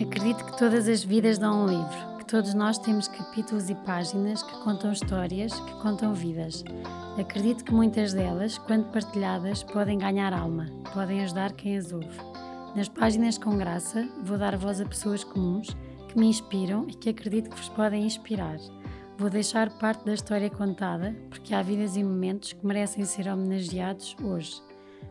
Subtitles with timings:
[0.00, 4.42] Acredito que todas as vidas dão um livro, que todos nós temos capítulos e páginas
[4.42, 6.64] que contam histórias, que contam vidas.
[7.18, 12.18] Acredito que muitas delas, quando partilhadas, podem ganhar alma, podem ajudar quem as ouve.
[12.74, 15.76] Nas páginas com graça, vou dar voz a pessoas comuns
[16.08, 18.56] que me inspiram e que acredito que vos podem inspirar.
[19.18, 24.16] Vou deixar parte da história contada, porque há vidas e momentos que merecem ser homenageados
[24.22, 24.60] hoje.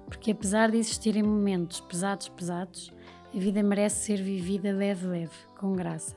[0.05, 2.91] Porque apesar de existirem momentos pesados, pesados,
[3.34, 6.16] a vida merece ser vivida leve, leve, com graça.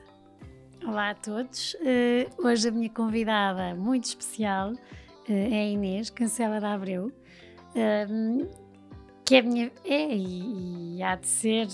[0.83, 1.75] Olá a todos.
[1.75, 4.77] Uh, hoje a minha convidada muito especial uh,
[5.29, 8.49] é a Inês Cancela da Abreu, uh,
[9.23, 9.71] que é minha.
[9.85, 11.67] É e, e, há de ser,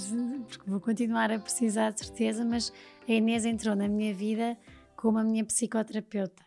[0.48, 2.72] porque vou continuar a precisar de certeza, mas
[3.08, 4.58] a Inês entrou na minha vida
[5.02, 6.46] como a minha psicoterapeuta.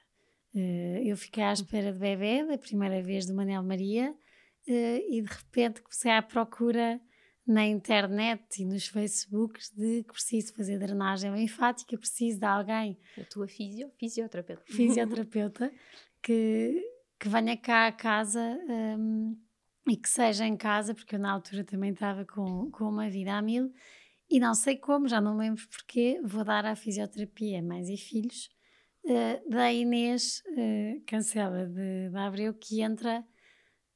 [1.04, 4.14] eu fiquei à espera de bebê, da primeira vez do Manel Maria,
[4.64, 7.00] e de repente comecei à procura
[7.44, 12.96] na internet e nos Facebooks de que preciso fazer drenagem linfática, preciso de alguém.
[13.20, 14.62] A tua fisio, fisioterapeuta.
[14.66, 15.72] Fisioterapeuta,
[16.22, 16.80] que,
[17.18, 18.56] que venha cá a casa
[18.96, 19.36] um,
[19.88, 23.34] e que seja em casa, porque eu na altura também estava com, com uma vida
[23.34, 23.74] a mil
[24.30, 28.48] e não sei como, já não lembro porquê, vou dar a fisioterapia Mães e Filhos
[29.04, 33.24] uh, da Inês uh, Cancela de, de Abreu, que entra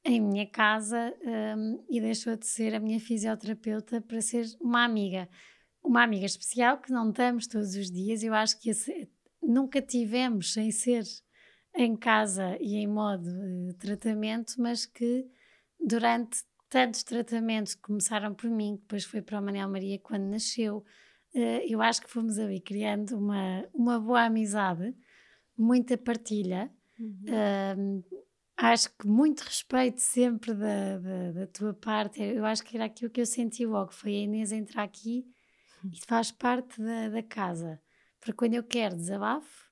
[0.04, 1.14] em minha casa
[1.56, 5.28] um, e deixou de ser a minha fisioterapeuta para ser uma amiga.
[5.82, 8.22] Uma amiga especial que não estamos todos os dias.
[8.22, 9.08] Eu acho que esse,
[9.42, 11.04] nunca tivemos sem ser
[11.74, 15.26] em casa e em modo uh, tratamento, mas que
[15.78, 20.84] durante tantos tratamentos que começaram por mim, depois foi para o Manel Maria quando nasceu,
[21.34, 24.94] uh, eu acho que fomos ali criando uma, uma boa amizade,
[25.56, 26.70] muita partilha.
[26.98, 28.02] Uhum.
[28.02, 28.04] Uh,
[28.56, 32.20] acho que muito respeito sempre da, da, da, tua parte.
[32.20, 35.24] Eu acho que era aquilo que eu senti logo, foi a Inês entrar aqui
[35.92, 37.80] e faz parte da, da casa.
[38.20, 39.68] Para quando eu quero desabafo,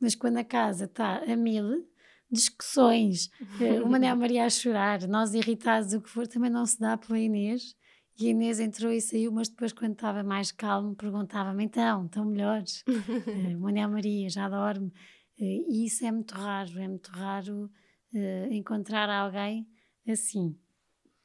[0.00, 1.84] mas quando a casa está a mil,
[2.30, 3.30] discussões,
[3.60, 6.96] eh, o Manel Maria a chorar, nós irritados, o que for, também não se dá
[6.96, 7.74] pela Inês.
[8.18, 12.24] E a Inês entrou e saiu, mas depois, quando estava mais calmo, perguntava-me: então, estão
[12.24, 12.84] melhores?
[13.28, 14.92] Eh, o Manel Maria já dorme.
[15.38, 17.70] Eh, e isso é muito raro, é muito raro
[18.12, 19.68] uh, encontrar alguém
[20.08, 20.58] assim.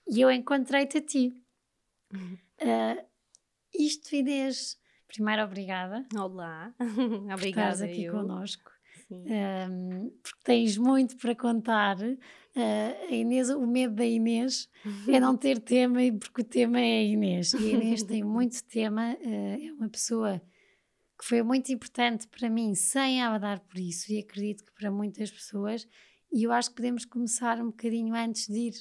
[0.08, 1.34] E eu encontrei-te a ti.
[2.14, 3.04] Uh,
[3.74, 4.78] isto, Inês,
[5.08, 6.06] primeiro obrigada.
[6.16, 7.38] Olá, obrigada.
[7.40, 8.14] Por estares aqui eu.
[8.14, 8.73] connosco.
[9.14, 11.98] Um, porque tens muito para contar.
[11.98, 14.70] Uh, a Inês, o medo da Inês
[15.08, 17.54] é não ter tema, porque o tema é a Inês.
[17.54, 20.42] E a Inês tem muito tema, uh, é uma pessoa
[21.20, 24.92] que foi muito importante para mim, sem ela dar por isso, e acredito que para
[24.92, 25.88] muitas pessoas,
[26.32, 28.74] e eu acho que podemos começar um bocadinho antes de ir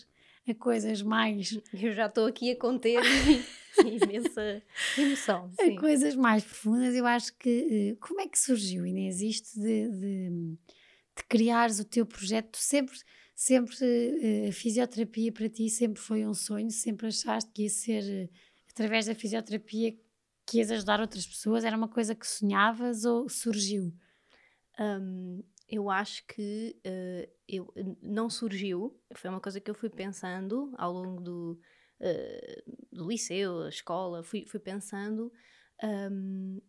[0.48, 1.58] a coisas mais.
[1.72, 3.03] Eu já estou aqui a conter
[3.78, 4.62] imensa
[4.98, 5.50] emoção.
[5.58, 5.76] Sim.
[5.76, 7.94] A coisas mais profundas, eu acho que.
[7.94, 10.30] Eh, como é que surgiu, Inês, isto de, de,
[11.16, 12.56] de criares o teu projeto?
[12.56, 12.98] sempre,
[13.34, 16.70] sempre eh, a fisioterapia para ti sempre foi um sonho?
[16.70, 18.28] Sempre achaste que ia ser eh,
[18.70, 19.97] através da fisioterapia
[20.47, 21.64] que ias ajudar outras pessoas?
[21.64, 23.94] Era uma coisa que sonhavas ou surgiu?
[24.78, 25.42] Um,
[25.72, 27.72] eu acho que uh, eu,
[28.03, 31.60] não surgiu, foi uma coisa que eu fui pensando ao longo do,
[31.99, 35.33] uh, do liceu, a escola, fui, fui pensando.
[35.83, 36.60] Um,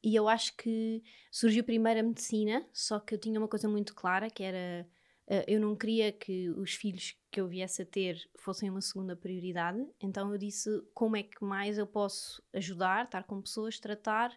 [0.00, 3.96] e eu acho que surgiu primeiro a medicina, só que eu tinha uma coisa muito
[3.96, 4.88] clara que era
[5.26, 9.16] uh, eu não queria que os filhos que eu viesse a ter fossem uma segunda
[9.16, 14.32] prioridade, então eu disse como é que mais eu posso ajudar, estar com pessoas, tratar,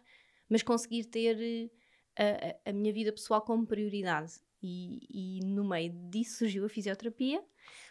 [0.48, 1.70] mas conseguir ter
[2.16, 4.34] a, a minha vida pessoal como prioridade.
[4.62, 7.42] E, e, no meio disso surgiu a fisioterapia.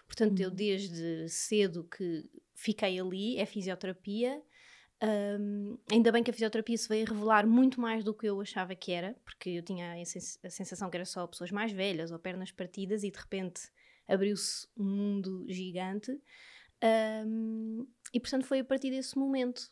[0.06, 0.46] Portanto, uhum.
[0.46, 4.42] eu desde cedo que fiquei ali, é fisioterapia.
[5.04, 8.40] Um, ainda bem que a fisioterapia se veio a revelar muito mais do que eu
[8.40, 12.18] achava que era, porque eu tinha a sensação que era só pessoas mais velhas ou
[12.18, 13.62] pernas partidas e de repente
[14.08, 16.12] abriu-se um mundo gigante.
[17.26, 19.72] Um, e portanto foi a partir desse momento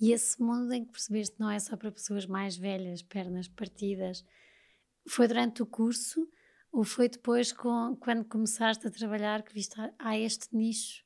[0.00, 4.24] e esse mundo em que percebeste não é só para pessoas mais velhas, pernas partidas,
[5.08, 6.28] foi durante o curso
[6.72, 11.04] ou foi depois com, quando começaste a trabalhar que viste há ah, este nicho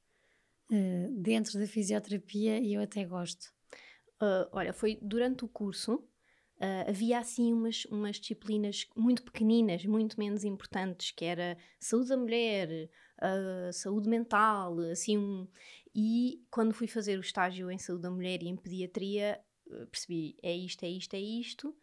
[0.70, 3.52] uh, dentro da fisioterapia e eu até gosto?
[4.20, 6.02] Uh, olha, foi durante o curso.
[6.58, 12.16] Uh, havia assim umas, umas disciplinas muito pequeninas, muito menos importantes, que era saúde da
[12.16, 12.90] mulher,
[13.22, 15.46] uh, saúde mental, assim um,
[15.94, 19.40] e quando fui fazer o estágio em saúde da mulher e em pediatria,
[19.70, 21.76] eh, percebi é isto, é isto, é isto.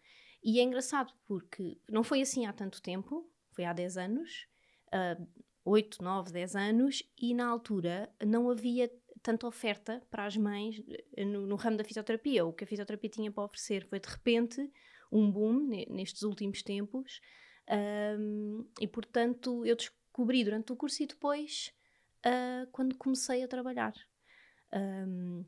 [0.43, 4.47] E é engraçado porque não foi assim há tanto tempo, foi há 10 anos.
[4.87, 5.27] Uh,
[5.65, 8.89] 8, 9, 10 anos e na altura não havia
[9.25, 10.79] tanta oferta para as mães
[11.17, 12.45] eh, no, no, ramo da fisioterapia.
[12.45, 14.71] O que a fisioterapia tinha para oferecer foi de repente
[15.11, 17.19] um boom nestes últimos tempos
[18.19, 21.73] um, e portanto eu descobri durante o curso e depois
[22.23, 23.93] uh, quando comecei a trabalhar.
[24.71, 25.43] Um,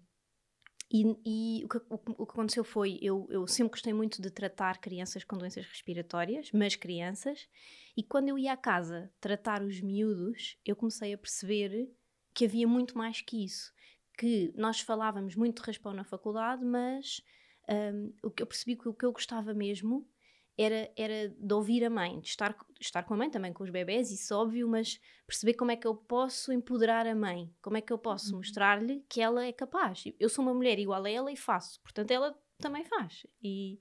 [0.92, 1.84] e, e o, que, o,
[2.24, 6.50] o, que, aconteceu foi, eu, eu sempre gostei muito de tratar crianças com doenças respiratórias,
[6.52, 7.48] mas crianças,
[7.96, 11.92] e quando eu ia à casa tratar os miúdos, eu comecei a perceber
[12.38, 13.74] que havia muito mais que isso.
[14.16, 17.20] Que nós falávamos muito de raspão na faculdade, mas
[17.68, 20.08] um, o que eu percebi que o que eu gostava mesmo
[20.56, 23.64] era, era de ouvir a mãe, de estar, de estar com a mãe, também com
[23.64, 27.76] os bebés, isso óbvio, mas perceber como é que eu posso empoderar a mãe, como
[27.76, 28.38] é que eu posso uhum.
[28.38, 30.04] mostrar-lhe que ela é capaz.
[30.20, 33.26] Eu sou uma mulher igual a ela e faço, portanto ela também faz.
[33.42, 33.80] E,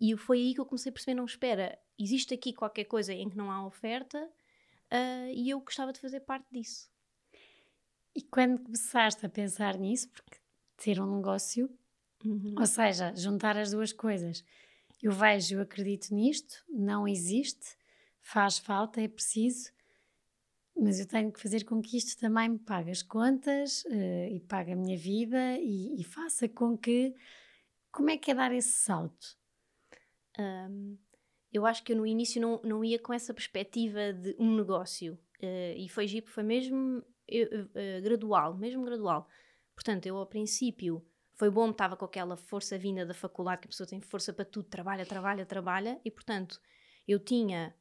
[0.00, 3.30] e foi aí que eu comecei a perceber: não, espera, existe aqui qualquer coisa em
[3.30, 4.18] que não há oferta
[4.90, 6.92] uh, e eu gostava de fazer parte disso.
[8.14, 10.38] E quando começaste a pensar nisso, porque
[10.76, 11.70] ter um negócio,
[12.24, 12.54] uhum.
[12.58, 14.44] ou seja, juntar as duas coisas
[15.04, 17.76] eu vejo, eu acredito nisto, não existe,
[18.22, 19.70] faz falta, é preciso,
[20.74, 24.40] mas eu tenho que fazer com que isto também me pague as contas uh, e
[24.40, 27.14] pague a minha vida e, e, faça com que.
[27.92, 29.38] Como é que é dar esse salto?
[30.38, 30.96] Um,
[31.52, 35.18] eu acho que eu no início não, não ia com essa perspectiva de um negócio
[35.42, 39.28] uh, e foi giro, foi mesmo uh, gradual, mesmo gradual.
[39.74, 41.04] Portanto, eu ao princípio
[41.34, 44.44] foi bom, estava com aquela força vinda da faculdade, que a pessoa tem força para
[44.44, 46.60] tudo, trabalha, trabalha, trabalha, e portanto
[47.08, 47.74] eu tinha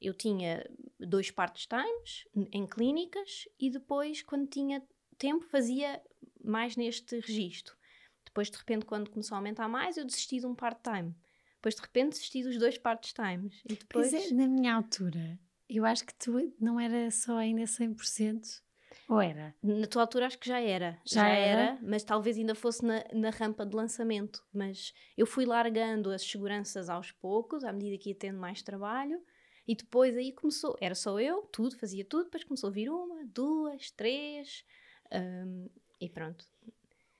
[0.00, 0.68] eu tinha
[0.98, 4.82] dois part-times em clínicas e depois, quando tinha
[5.18, 6.02] tempo, fazia
[6.42, 7.76] mais neste registro.
[8.24, 11.14] Depois, de repente, quando começou a aumentar mais, eu desisti de um part-time.
[11.56, 13.60] Depois, de repente, desisti dos dois part-times.
[13.68, 14.10] E depois...
[14.10, 15.38] Pois é, na minha altura,
[15.68, 18.62] eu acho que tu não era só ainda 100%.
[19.08, 19.54] Ou era?
[19.62, 20.98] Na tua altura acho que já era.
[21.04, 21.60] Já, já era?
[21.60, 21.78] era?
[21.82, 24.44] mas talvez ainda fosse na, na, rampa de lançamento.
[24.52, 29.20] Mas eu fui largando as seguranças aos poucos, à medida que ia tendo mais trabalho.
[29.66, 33.24] E depois aí começou, era só eu, tudo, fazia tudo, depois começou a vir uma,
[33.24, 34.64] duas, três,
[35.12, 35.68] um,
[36.00, 36.44] e pronto.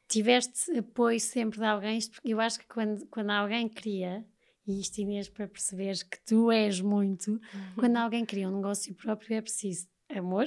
[0.09, 4.27] Tiveste apoio sempre de alguém, porque eu acho que quando, quando alguém cria,
[4.67, 7.75] e isto Inês para perceberes que tu és muito, uhum.
[7.79, 10.47] quando alguém cria um negócio próprio é preciso amor,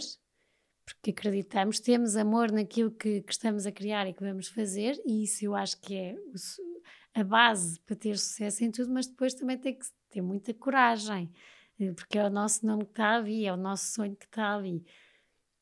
[0.85, 5.23] porque acreditamos, temos amor naquilo que, que, estamos a criar e que vamos fazer, e
[5.23, 9.33] isso eu acho que é o, a base para ter sucesso em tudo, mas depois
[9.33, 11.31] também tem que ter muita coragem,
[11.79, 14.55] eh, porque é o nosso nome que está ali, é o nosso sonho que está
[14.55, 14.85] ali.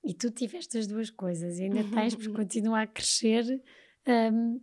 [0.03, 3.61] E tu tiveste as duas coisas e ainda tens, porque continua a crescer,
[4.33, 4.59] um,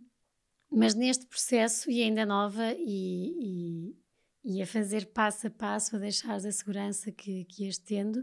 [0.71, 3.95] mas neste processo e ainda nova e,
[4.43, 8.21] e, e, a fazer passo a passo, a deixar a segurança que, que ias tendo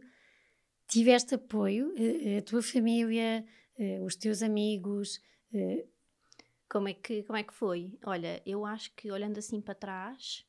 [0.87, 3.45] tiveste apoio, eh, eh, a tua família,
[3.79, 5.21] eh, os teus amigos?
[6.69, 7.99] Como é, que, como é que foi?
[8.05, 10.45] Olha, eu acho que olhando assim para trás,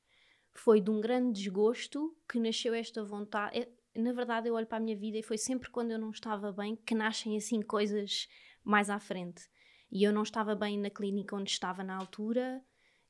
[0.53, 3.59] foi de um grande desgosto que nasceu esta vontade.
[3.59, 3.69] É,
[3.99, 6.51] na verdade, eu olho para a minha vida e foi sempre quando eu não estava
[6.51, 8.27] bem que nascem assim coisas
[8.63, 9.43] mais à frente.
[9.91, 12.61] E eu não estava bem na clínica onde estava na altura,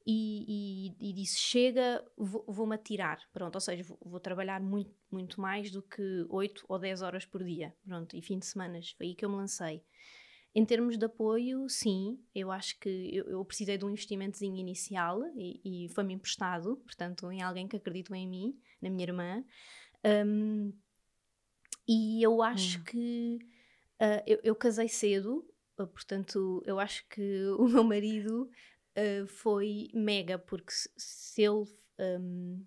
[0.09, 3.19] e, e, e disse: chega, vou-me atirar.
[3.33, 7.25] Pronto, ou seja, vou, vou, trabalhar muito, muito mais do que 8 ou 10 horas
[7.25, 7.75] por dia.
[7.85, 9.83] Pronto, e fim de semana, foi aí que eu me lancei.
[10.55, 15.21] Em termos de apoio, sim, eu acho que eu, eu precisei de um investimentozinho inicial
[15.35, 19.43] e, e foi-me emprestado, portanto, em alguém que acreditou em mim, na minha irmã.
[20.25, 20.71] Um,
[21.85, 22.83] e eu acho hum.
[22.85, 23.39] que
[24.01, 28.49] uh, eu, eu casei cedo, portanto, eu acho que o meu marido
[28.97, 31.65] uh, foi mega, porque se ele.
[31.99, 32.65] Um,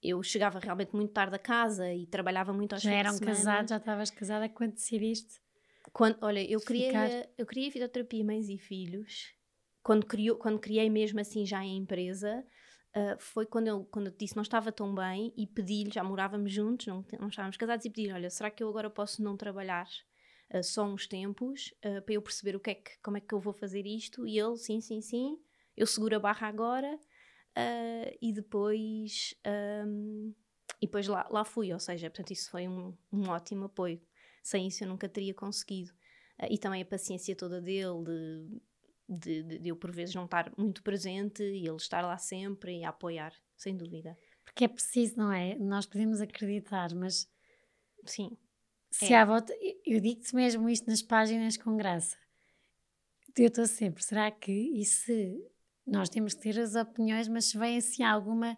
[0.00, 3.78] eu chegava realmente muito tarde a casa e trabalhava muito aos Já eram casados, já
[3.78, 5.40] estavas casada quando decidiste?
[5.92, 6.92] Quando, olha, eu criei,
[7.36, 9.34] eu criei fisioterapia Mães e Filhos.
[9.82, 12.44] Quando, criou, quando criei mesmo assim já em empresa,
[12.94, 16.52] uh, foi quando eu, quando eu disse não estava tão bem e pedi-lhe, já morávamos
[16.52, 19.88] juntos, não, não estávamos casados, e pedi-lhe, olha, será que eu agora posso não trabalhar
[20.54, 23.34] uh, só uns tempos uh, para eu perceber o que é que, como é que
[23.34, 24.26] eu vou fazer isto?
[24.28, 25.38] E ele, sim, sim, sim
[25.78, 29.34] eu seguro a barra agora uh, e depois
[29.86, 30.34] um,
[30.80, 34.00] e depois lá, lá fui, ou seja, portanto isso foi um, um ótimo apoio.
[34.42, 35.92] Sem isso eu nunca teria conseguido.
[36.38, 38.60] Uh, e também a paciência toda dele de,
[39.08, 42.78] de, de, de, eu por vezes não estar muito presente e ele estar lá sempre
[42.78, 44.16] e a apoiar, sem dúvida.
[44.44, 45.56] Porque é preciso, não é?
[45.56, 47.30] Nós podemos acreditar, mas
[48.04, 48.36] sim.
[48.90, 49.16] Se é.
[49.18, 49.52] há volta,
[49.84, 52.16] eu digo-te mesmo isto nas páginas com graça.
[53.36, 55.38] Eu estou sempre, será que e se
[55.90, 58.56] nós temos que ter as opiniões, mas se vem assim alguma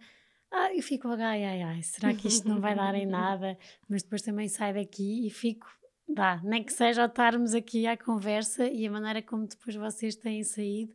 [0.53, 3.57] ah, eu fico ai, ai, ai, será que isto não vai dar em nada?
[3.89, 5.67] Mas depois também saio daqui e fico,
[6.09, 10.17] dá, nem que seja ao estarmos aqui à conversa e a maneira como depois vocês
[10.17, 10.93] têm saído.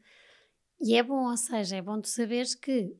[0.79, 2.93] E é bom, ou seja, é bom tu saberes que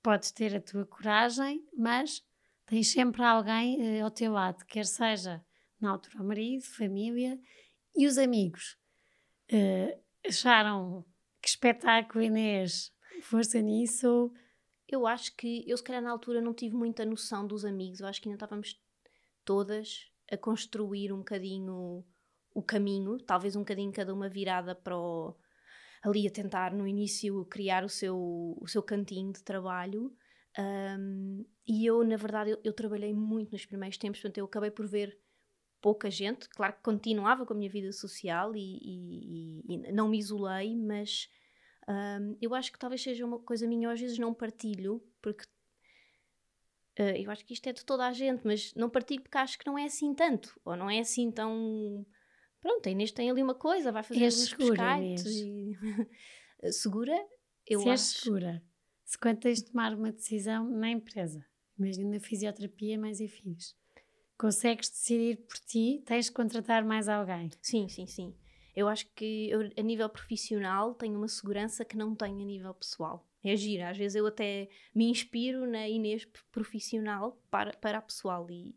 [0.00, 2.22] podes ter a tua coragem, mas
[2.64, 5.44] tens sempre alguém uh, ao teu lado, quer seja
[5.80, 7.40] na altura o marido, família
[7.96, 8.78] e os amigos.
[9.52, 11.04] Uh, acharam
[11.46, 14.32] que espetáculo, Inês, força nisso?
[14.88, 18.00] Eu acho que eu, se calhar, na altura não tive muita noção dos amigos.
[18.00, 18.76] Eu acho que ainda estávamos
[19.44, 22.04] todas a construir um bocadinho
[22.52, 25.36] o caminho, talvez um bocadinho cada uma virada para o,
[26.02, 28.16] ali a tentar no início criar o seu,
[28.60, 30.12] o seu cantinho de trabalho.
[30.58, 34.70] Um, e eu, na verdade, eu, eu, trabalhei muito nos primeiros tempos, portanto, eu acabei
[34.72, 35.16] por ver
[35.86, 36.48] pouca gente.
[36.48, 41.28] Claro que continuava com a minha vida social e, e, e não me isolei, mas
[41.88, 45.44] um, eu acho que talvez seja uma coisa minha, às vezes não partilho, porque
[46.98, 49.56] uh, eu acho que isto é de toda a gente, mas não partilho porque acho
[49.56, 52.04] que não é assim tanto, ou não é assim tão.
[52.60, 55.14] Pronto, a Inês tem ali uma coisa, vai fazer é uns segura, e...
[56.72, 57.16] segura?
[57.64, 57.90] Eu Se acho...
[57.90, 58.62] és segura,
[59.04, 61.46] se quando tens de tomar uma decisão na empresa,
[61.78, 63.76] imagina na fisioterapia, mais e fiz.
[64.38, 67.50] Consegues decidir por ti, tens de contratar mais alguém.
[67.62, 68.34] Sim, sim, sim.
[68.74, 72.74] Eu acho que eu, a nível profissional tenho uma segurança que não tenho a nível
[72.74, 73.26] pessoal.
[73.42, 73.88] É gira.
[73.88, 78.76] Às vezes eu até me inspiro na Inês profissional para, para a pessoal e,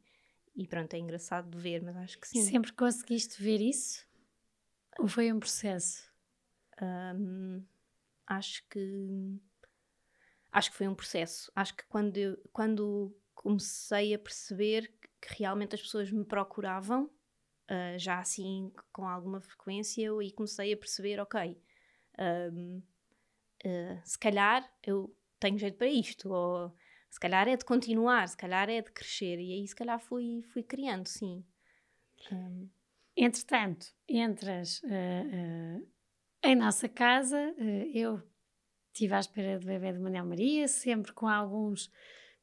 [0.55, 2.41] e pronto, é engraçado de ver, mas acho que sim.
[2.41, 4.07] Sempre conseguiste ver isso?
[4.97, 6.09] Ou foi um processo?
[6.81, 7.61] Um,
[8.25, 9.39] acho que
[10.51, 11.51] acho que foi um processo.
[11.55, 17.97] Acho que quando, eu, quando comecei a perceber que realmente as pessoas me procuravam, uh,
[17.97, 21.61] já assim com alguma frequência, e comecei a perceber: ok,
[22.53, 22.83] um, uh,
[23.65, 26.75] ah, se calhar eu tenho jeito para isto, ou
[27.09, 30.41] se calhar é de continuar, se calhar é de crescer, e aí se calhar fui,
[30.53, 31.45] fui criando, sim.
[32.31, 32.69] Um.
[33.15, 35.87] Entretanto, entras uh,
[36.43, 37.53] em nossa casa,
[37.93, 38.21] eu
[38.93, 41.91] estive à espera do bebê de Manuel Maria, sempre com alguns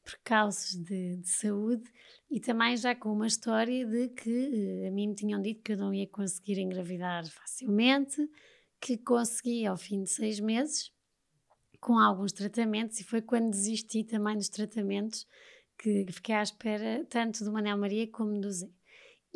[0.07, 1.91] percalços de, de, saúde
[2.31, 5.73] e também já com uma história de que uh, a mim me tinham dito que
[5.73, 8.17] eu não ia conseguir engravidar facilmente,
[8.79, 10.91] que consegui ao fim de seis meses
[11.79, 15.27] com alguns tratamentos e foi quando desisti também dos tratamentos
[15.77, 18.69] que fiquei à espera tanto do Manel Maria como do Zé.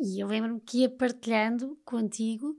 [0.00, 2.56] E eu lembro-me que ia partilhando contigo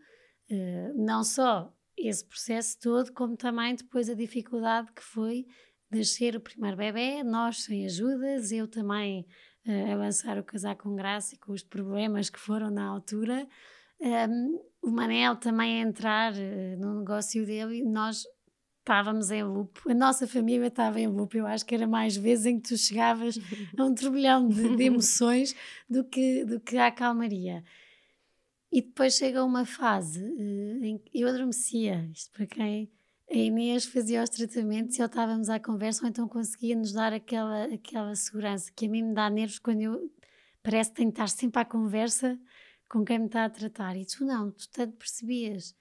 [0.50, 5.46] uh, não só esse processo todo, como também depois a dificuldade que foi
[5.94, 9.26] nascer o primeiro bebê, nós sem ajudas, eu também
[9.68, 13.48] uh, a lançar o casaco com graça e com os problemas que foram na altura.
[14.00, 18.24] Um, o Manel também a entrar uh, no negócio dele e nós
[18.80, 22.46] estávamos em loop, a nossa família estava em loop, eu acho que era mais vezes
[22.46, 23.40] em que tu chegavas
[23.78, 25.56] a um turbilhão de, de emoções
[25.90, 27.64] do que, do que a calmaria.
[28.70, 32.92] E depois chega uma fase uh, em que eu adormecia, isto para quem
[33.34, 37.12] a Inês fazia os tratamentos e ou estávamos à conversa ou então conseguia nos dar
[37.12, 40.12] aquela, aquela segurança que a mim me dá nervos quando eu
[40.62, 42.40] parece que tenho de estar sempre à conversa
[42.88, 43.98] com quem me está a tratar.
[43.98, 45.76] E tu não, tu tanto percebias.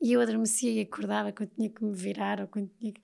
[0.00, 3.02] E eu adormecia e acordava quando tinha que me virar ou quando tinha que...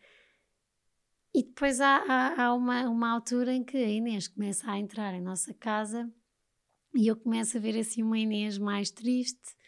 [1.34, 5.12] e depois há, há, há uma, uma altura em que a Inês começa a entrar
[5.12, 6.10] em nossa casa
[6.94, 9.59] e eu começo a ver assim uma Inês mais triste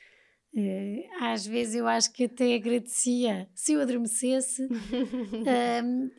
[1.20, 4.68] às vezes eu acho que até agradecia se eu adormecesse.
[5.84, 6.10] um,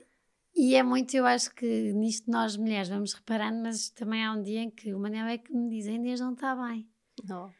[0.55, 4.41] e é muito, eu acho que nisto nós mulheres vamos reparando, mas também há um
[4.41, 6.87] dia em que o Manel é que me diz: Inês não está bem.
[7.23, 7.51] Não.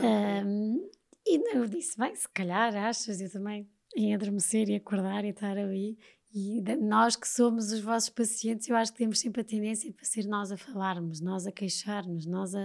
[0.00, 0.90] Um,
[1.26, 5.56] e eu disse: bem, se calhar achas, eu também em adormecer e acordar e estar
[5.56, 5.98] ali.
[6.34, 10.04] E nós que somos os vossos pacientes, eu acho que temos sempre a tendência para
[10.04, 12.64] ser nós a falarmos, nós a queixarmos, nós a.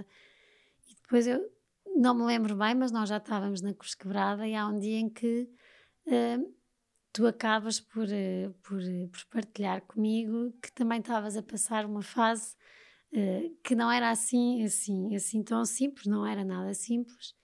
[0.89, 1.49] E depois eu
[1.95, 4.97] não me lembro bem, mas nós já estávamos na Cruz Quebrada e há um dia
[4.97, 5.49] em que
[6.07, 6.55] uh,
[7.11, 12.01] tu acabas por, uh, por, uh, por, partilhar comigo que também estavas a passar uma
[12.01, 12.55] fase
[13.63, 17.35] que não era assim, assim, assim tão simples, não era nada simples,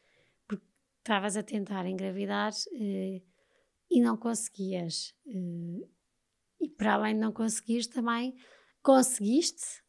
[0.47, 0.65] porque
[0.97, 5.13] estavas a tentar engravidar e não conseguias.
[5.27, 8.33] e para além de não conseguires, também
[8.81, 9.83] conseguiste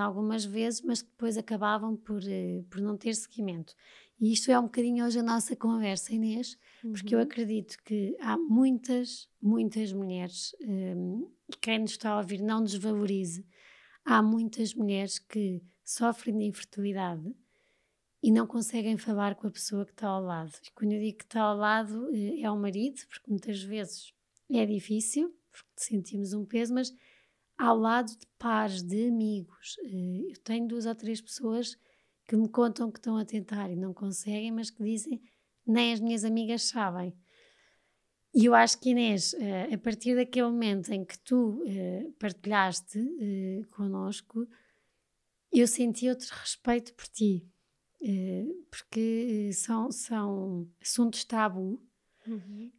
[0.00, 2.22] algumas vezes, mas depois acabavam por,
[2.70, 3.74] por não ter seguimento.
[4.18, 6.92] E isto é um bocadinho hoje a nossa conversa, Inês, uhum.
[6.92, 7.24] porque eu uhum.
[7.24, 13.46] acredito que há muitas, muitas mulheres, um, e quem nos está a ouvir não desvalorize,
[14.04, 17.34] há muitas mulheres que sofrem de infertilidade
[18.22, 20.52] e não conseguem falar com a pessoa que está ao lado.
[20.64, 24.12] E quando eu digo que está ao lado, eh, é o marido, porque muitas vezes
[24.50, 26.92] é difícil, porque sentimos um peso, mas
[27.58, 29.76] ao lado de pares, de amigos.
[29.78, 31.76] Uh, eu tenho duas ou três pessoas
[32.26, 35.22] que me contam que estão a tentar e não conseguem, mas que dizem
[35.66, 37.14] nem as minhas amigas sabem.
[38.34, 42.98] E eu acho que Inês, uh, a partir daquele momento em que tu uh, partilhaste
[42.98, 44.46] uh, connosco,
[45.50, 47.48] eu senti outro respeito por ti,
[48.70, 51.82] porque são, são assuntos tabu
[52.26, 52.70] uhum.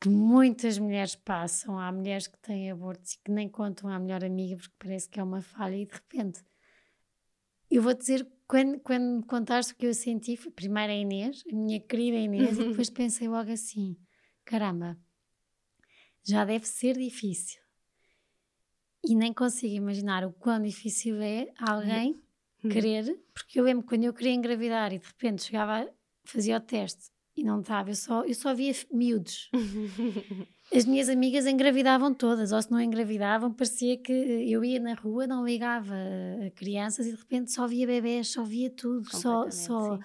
[0.00, 1.78] que muitas mulheres passam.
[1.78, 5.20] Há mulheres que têm abortos e que nem contam à melhor amiga porque parece que
[5.20, 6.44] é uma falha e de repente.
[7.70, 11.54] Eu vou dizer, quando, quando contaste o que eu senti, foi primeiro a Inês, a
[11.54, 13.96] minha querida Inês, e depois pensei logo assim:
[14.44, 14.98] caramba,
[16.24, 17.62] já deve ser difícil.
[19.06, 22.20] E nem consigo imaginar o quão difícil é alguém
[22.64, 22.68] hum.
[22.68, 25.88] querer, porque eu lembro quando eu queria engravidar e de repente chegava,
[26.24, 29.50] fazia o teste e não estava, eu só, eu só via miúdos.
[30.74, 35.26] As minhas amigas engravidavam todas, ou se não engravidavam, parecia que eu ia na rua,
[35.26, 35.94] não ligava
[36.46, 39.50] a crianças e de repente só via bebés, só via tudo, só.
[39.50, 39.98] só.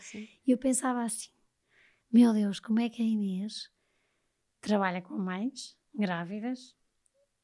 [0.45, 1.29] E eu pensava assim:
[2.11, 3.69] meu Deus, como é que a Inês
[4.61, 6.75] trabalha com mães grávidas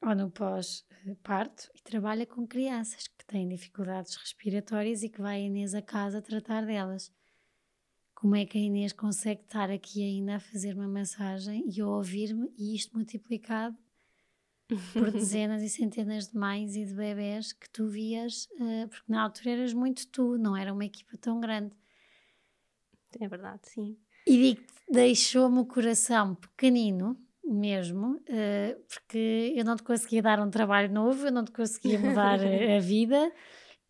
[0.01, 5.45] ou no pós-parto e trabalha com crianças que têm dificuldades respiratórias e que vai a
[5.45, 7.13] Inês a casa tratar delas.
[8.21, 11.87] Como é que a Inês consegue estar aqui ainda a fazer uma massagem e a
[11.87, 13.75] ouvir-me e isto multiplicado
[14.93, 19.23] por dezenas e centenas de mães e de bebés que tu vias, uh, porque na
[19.23, 21.75] altura eras muito tu, não era uma equipa tão grande.
[23.19, 23.97] É verdade, sim.
[24.27, 30.51] E digo-te, deixou-me o coração pequenino, mesmo, uh, porque eu não te conseguia dar um
[30.51, 33.33] trabalho novo, eu não te conseguia mudar a, a vida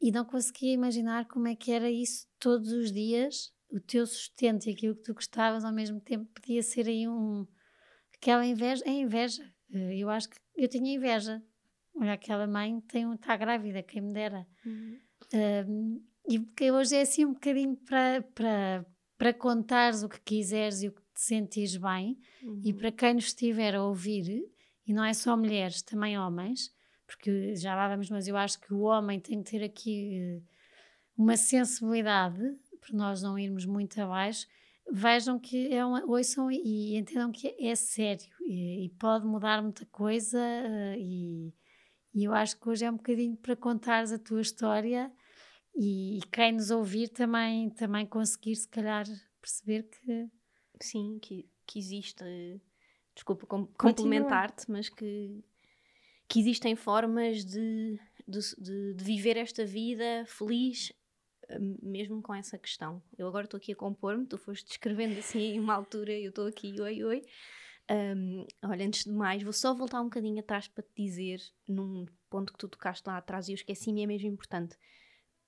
[0.02, 4.68] e não conseguia imaginar como é que era isso todos os dias, o teu sustento
[4.68, 7.48] e aquilo que tu gostavas ao mesmo tempo podia ser aí um
[8.16, 9.44] aquela inveja, é inveja.
[9.70, 11.42] Uh, eu acho que eu tinha inveja.
[11.96, 14.48] Olha, aquela mãe tem um, está grávida, quem me dera.
[14.66, 15.00] Uhum.
[15.34, 18.86] Uh, e porque hoje é assim um bocadinho para, para,
[19.18, 22.18] para contares o que quiseres e o que te sentires bem.
[22.44, 22.62] Uhum.
[22.64, 24.46] E para quem nos estiver a ouvir,
[24.86, 26.72] e não é só mulheres, também homens,
[27.06, 30.42] porque já lá vamos, mas eu acho que o homem tem que ter aqui eh,
[31.18, 32.42] uma sensibilidade,
[32.82, 34.48] para nós não irmos muito abaixo.
[34.92, 39.62] Vejam que é uma, ouçam e, e entendam que é sério e, e pode mudar
[39.62, 40.40] muita coisa.
[40.40, 41.54] Uh, e,
[42.14, 45.12] e eu acho que hoje é um bocadinho para contares a tua história
[45.76, 49.06] e, e quem nos ouvir também, também conseguir, se calhar,
[49.40, 50.30] perceber que.
[50.82, 52.24] Sim, que, que existe.
[53.14, 55.44] Desculpa com, complementar-te, mas que,
[56.28, 60.92] que existem formas de, de, de, de viver esta vida feliz
[61.60, 63.02] mesmo com essa questão.
[63.18, 66.48] Eu agora estou aqui a compor-me, tu foste descrevendo assim em uma altura, eu estou
[66.48, 67.24] aqui, oi, oi.
[67.90, 72.06] Um, olha, antes de mais, vou só voltar um bocadinho atrás para te dizer, num
[72.30, 74.78] ponto que tu tocaste lá atrás e eu esqueci-me, é mesmo importante.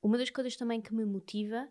[0.02, 1.70] Uma das coisas também que me motiva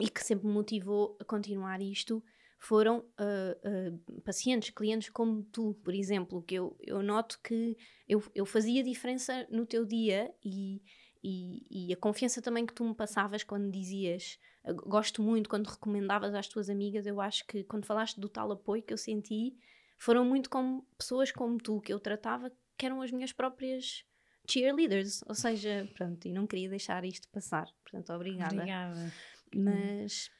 [0.00, 2.22] e que sempre me motivou a continuar isto
[2.58, 7.76] foram uh, uh, pacientes, clientes como tu, por exemplo, que eu, eu noto que
[8.08, 10.80] eu, eu fazia diferença no teu dia e,
[11.22, 14.38] e, e, a confiança também que tu me passavas quando dizias
[14.86, 18.82] gosto muito, quando recomendavas às tuas amigas, eu acho que quando falaste do tal apoio
[18.82, 19.56] que eu senti,
[19.98, 24.04] foram muito como pessoas como tu que eu tratava, que eram as minhas próprias
[24.48, 28.54] cheerleaders, ou seja, pronto, e não queria deixar isto passar, portanto, obrigada.
[28.54, 29.12] Obrigada.
[29.54, 30.30] Mas,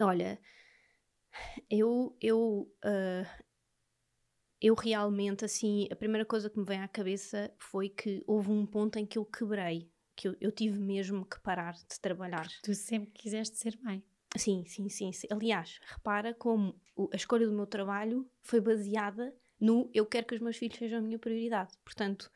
[0.00, 0.40] olha,
[1.70, 3.44] eu, eu, uh,
[4.60, 8.64] eu realmente, assim, a primeira coisa que me vem à cabeça foi que houve um
[8.66, 12.48] ponto em que eu quebrei, que eu, eu tive mesmo que parar de trabalhar.
[12.62, 14.02] Tu sempre quiseste ser mãe.
[14.36, 15.26] Sim, sim, sim, sim.
[15.30, 16.78] Aliás, repara como
[17.12, 20.98] a escolha do meu trabalho foi baseada no eu quero que os meus filhos sejam
[20.98, 21.72] a minha prioridade.
[21.84, 22.30] Portanto,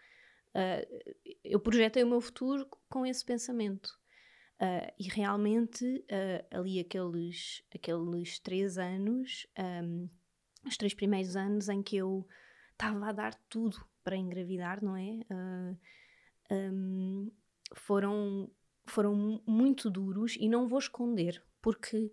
[0.54, 3.98] uh, eu projetei o meu futuro com esse pensamento.
[4.61, 10.09] Uh, e realmente, uh, ali aqueles, aqueles três anos, um,
[10.64, 12.27] os três primeiros anos em que eu
[12.73, 15.20] estava a dar tudo para engravidar, não é?
[15.31, 15.79] Uh,
[16.51, 17.31] um,
[17.75, 18.51] foram,
[18.87, 22.12] foram muito duros e não vou esconder, porque,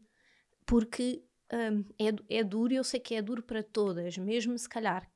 [0.65, 4.67] porque um, é, é duro e eu sei que é duro para todas, mesmo se
[4.67, 5.09] calhar.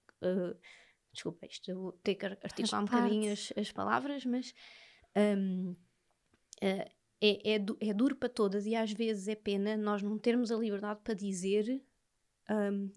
[1.14, 4.54] desculpa, isto eu vou ter que articular um bocadinho as, as palavras, mas.
[5.16, 5.76] Um,
[6.64, 10.52] uh, é, é, é, duro para todas e às vezes é pena nós não termos
[10.52, 11.80] a liberdade para dizer
[12.52, 12.92] um,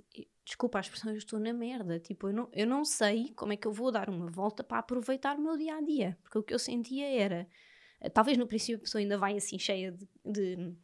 [0.45, 1.99] desculpa a expressão, eu estou na merda.
[1.99, 4.79] Tipo, eu não, eu não sei como é que eu vou dar uma volta para
[4.79, 6.19] aproveitar o meu dia a dia.
[6.23, 7.49] Porque o que eu sentia era,
[8.01, 10.75] eh, talvez no princípio a pessoa ainda vai assim cheia de, de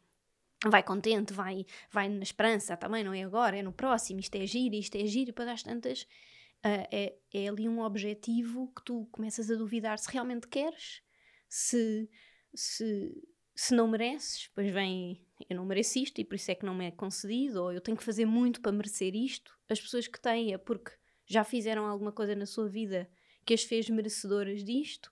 [0.69, 4.45] vai contente, vai, vai na esperança também, não é agora, é no próximo, isto é
[4.45, 8.83] giro, isto é giro, e para dar tantas uh, é, é ali um objetivo que
[8.83, 11.01] tu começas a duvidar se realmente queres,
[11.49, 12.07] se,
[12.53, 13.11] se,
[13.55, 16.73] se não mereces, depois vem eu não mereço isto e por isso é que não
[16.73, 19.57] me é concedido, ou eu tenho que fazer muito para merecer isto.
[19.69, 20.91] As pessoas que têm é porque
[21.25, 23.09] já fizeram alguma coisa na sua vida
[23.45, 25.07] que as fez merecedoras disto,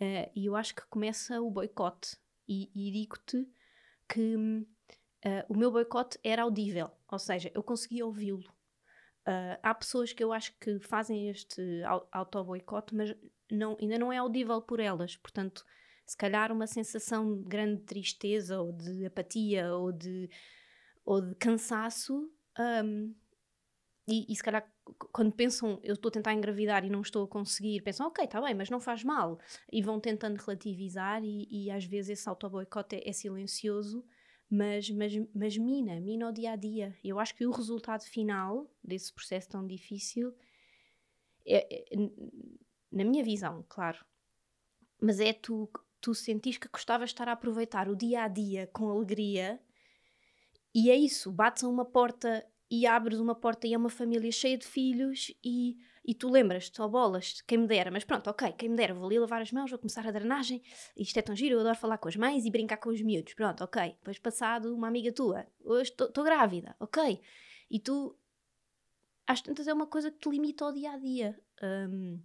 [0.00, 2.16] uh, e eu acho que começa o boicote.
[2.48, 3.46] E, e digo-te
[4.08, 8.48] que uh, o meu boicote era audível, ou seja, eu conseguia ouvi-lo.
[9.26, 11.60] Uh, há pessoas que eu acho que fazem este
[12.12, 13.14] auto-boicote, mas
[13.50, 15.64] não, ainda não é audível por elas, portanto
[16.06, 20.30] se calhar uma sensação de grande tristeza ou de apatia ou de,
[21.04, 22.30] ou de cansaço.
[22.58, 23.14] Um,
[24.08, 24.70] e, e, se calhar
[25.12, 28.40] quando pensam eu estou a tentar engravidar e não estou a conseguir, pensam ok, está
[28.40, 29.38] bem, mas não faz mal.
[29.72, 34.04] E vão tentando relativizar e, e às vezes esse auto-boicote é, é, silencioso,
[34.48, 36.96] mas, mas, mas mina, mina o dia a dia.
[37.02, 40.32] Eu acho que o resultado final desse processo tão difícil,
[41.44, 41.96] é, é
[42.92, 44.04] na minha visão, claro,
[45.00, 45.68] mas é tu
[46.00, 49.60] tu sentis que gostavas de estar a aproveitar o dia a dia com alegria,
[50.74, 54.30] e é isso, bates a uma porta e abres uma porta e é uma família
[54.30, 58.52] cheia de filhos e, e tu lembras-te, oh bolas, quem me dera, mas pronto, ok,
[58.52, 60.62] quem me dera, vou ali lavar as mãos, vou começar a drenagem,
[60.96, 63.34] isto é tão giro, eu adoro falar com as mães e brincar com os miúdos,
[63.34, 67.20] pronto, ok, depois passado uma amiga tua, hoje estou grávida, ok,
[67.70, 68.18] e tu,
[69.26, 72.20] às tantas é uma coisa que te limita ao dia a dia, um,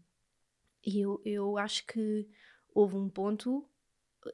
[0.83, 2.27] e eu, eu acho que
[2.73, 3.67] houve um ponto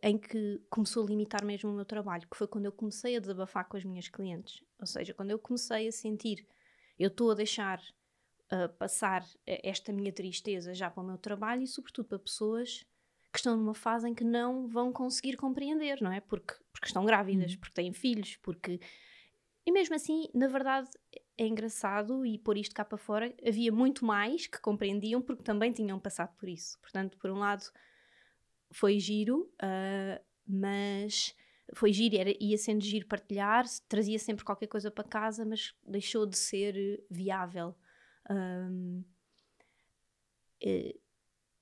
[0.03, 3.19] em que começou a limitar mesmo o meu trabalho, que foi quando eu comecei a
[3.19, 4.63] desabafar com as minhas clientes.
[4.79, 6.45] Ou seja, quando eu comecei a sentir,
[6.99, 7.79] eu estou a deixar
[8.51, 12.85] uh, passar esta minha tristeza já para o meu trabalho e, sobretudo, para pessoas
[13.31, 16.19] que estão numa fase em que não vão conseguir compreender, não é?
[16.19, 17.59] Porque, porque estão grávidas, uhum.
[17.59, 18.79] porque têm filhos, porque.
[19.65, 20.89] E mesmo assim, na verdade,
[21.37, 25.73] é engraçado e pôr isto cá para fora, havia muito mais que compreendiam porque também
[25.73, 26.79] tinham passado por isso.
[26.79, 27.63] Portanto, por um lado
[28.71, 31.35] foi giro, uh, mas
[31.73, 36.25] foi giro, era, ia sendo giro partilhar, trazia sempre qualquer coisa para casa, mas deixou
[36.25, 37.75] de ser viável.
[38.29, 39.03] Um,
[40.61, 40.95] e,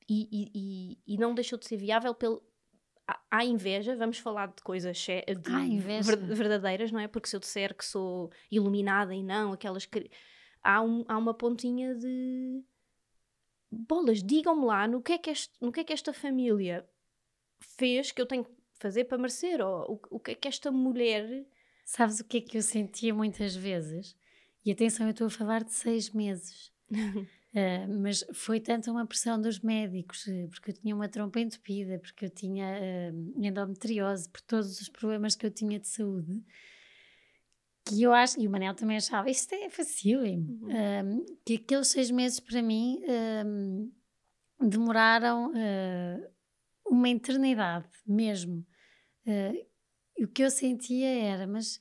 [0.08, 2.44] e, e, e, não deixou de ser viável pelo.
[3.30, 4.98] Há inveja, vamos falar de coisas
[6.16, 7.08] de verdadeiras, não é?
[7.08, 10.10] Porque se eu disser que sou iluminada e não, aquelas que.
[10.64, 12.64] Há, um, há uma pontinha de.
[13.72, 16.88] Bolas, digam-me lá no que, é que este, no que é que esta família
[17.60, 19.62] fez que eu tenho que fazer para merecer?
[19.62, 21.46] Ou o, o que é que esta mulher.
[21.84, 24.16] Sabes o que é que eu sentia muitas vezes?
[24.66, 26.74] E atenção, eu estou a falar de seis meses.
[26.92, 27.28] uh,
[28.02, 32.26] mas foi tanto uma pressão dos médicos, eh, porque eu tinha uma trompa entupida, porque
[32.26, 36.44] eu tinha uh, endometriose, por todos os problemas que eu tinha de saúde,
[37.86, 40.70] que eu acho, e o Manel também achava, isto é fácil, uhum.
[40.72, 43.00] uh, que aqueles seis meses para mim
[44.60, 45.52] demoraram
[46.96, 48.66] uma eternidade mesmo.
[49.26, 51.80] Uh, o que eu sentia era, mas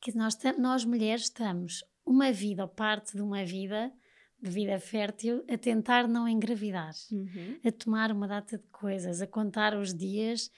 [0.00, 3.92] que nós, nós mulheres estamos uma vida ou parte de uma vida,
[4.40, 7.58] de vida fértil, a tentar não engravidar, uhum.
[7.64, 10.50] a tomar uma data de coisas, a contar os dias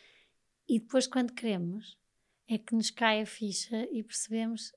[0.69, 1.97] e depois, quando queremos,
[2.49, 4.73] é que nos cai a ficha e percebemos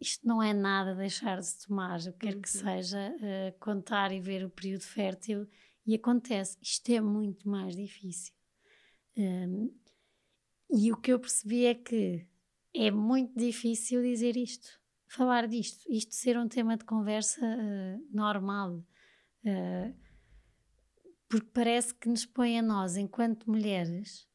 [0.00, 2.42] isto não é nada deixar de tomar, o que quer uhum.
[2.42, 5.48] que seja, uh, contar e ver o período fértil
[5.86, 6.58] e acontece.
[6.60, 8.35] Isto é muito mais difícil.
[9.16, 9.72] Um,
[10.70, 12.26] e o que eu percebi é que
[12.74, 14.68] é muito difícil dizer isto,
[15.06, 18.84] falar disto, isto ser um tema de conversa uh, normal.
[19.44, 19.94] Uh,
[21.28, 24.28] porque parece que nos põe a nós, enquanto mulheres,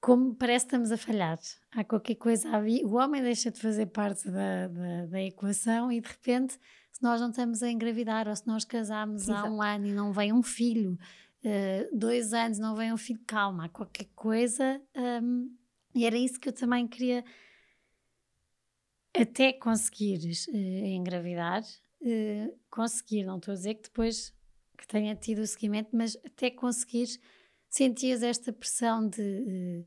[0.00, 1.38] como parece que estamos a falhar.
[1.72, 2.48] Há qualquer coisa,
[2.84, 6.58] o homem deixa de fazer parte da, da, da, equação e de repente,
[6.92, 9.46] se nós não estamos a engravidar ou se nós casamos Exato.
[9.46, 10.98] há um ano e não vem um filho,
[11.46, 14.82] uh, dois anos, não vem um filho, calma, qualquer coisa.
[14.94, 15.56] Um,
[15.94, 17.24] e era isso que eu também queria,
[19.14, 24.34] até conseguires uh, engravidar, uh, conseguir, não estou a dizer que depois
[24.76, 27.18] que tenha tido o seguimento, mas até conseguires,
[27.68, 29.86] sentias esta pressão de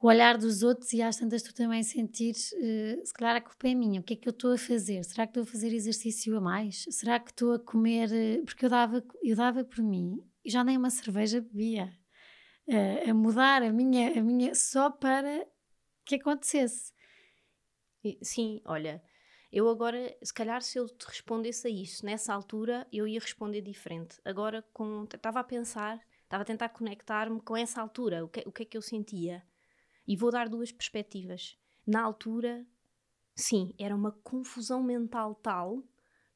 [0.00, 3.66] o olhar dos outros e às tantas tu também sentires, uh, se calhar a culpa
[3.66, 5.02] é minha, o que é que eu estou a fazer?
[5.04, 6.84] Será que estou a fazer exercício a mais?
[6.90, 8.08] Será que estou a comer?
[8.10, 11.92] Uh, porque eu dava, eu dava por mim já nem uma cerveja bebia.
[12.66, 15.46] Uh, a mudar a minha, a minha só para
[16.04, 16.92] que acontecesse.
[18.22, 19.02] Sim, olha,
[19.50, 23.62] eu agora, se calhar, se eu te respondesse a isso nessa altura, eu ia responder
[23.62, 24.20] diferente.
[24.24, 24.64] Agora,
[25.14, 28.66] estava a pensar, estava a tentar conectar-me com essa altura, o que, o que é
[28.66, 29.42] que eu sentia.
[30.06, 31.56] E vou dar duas perspectivas.
[31.86, 32.66] Na altura,
[33.34, 35.82] sim, era uma confusão mental tal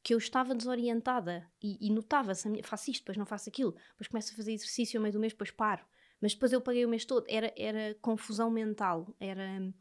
[0.03, 4.33] que eu estava desorientada e, e notava-se, faço isto, depois não faço aquilo, depois começo
[4.33, 5.85] a fazer exercício ao meio do mês, depois paro.
[6.21, 9.73] Mas depois eu paguei o mês todo, era, era confusão mental, era,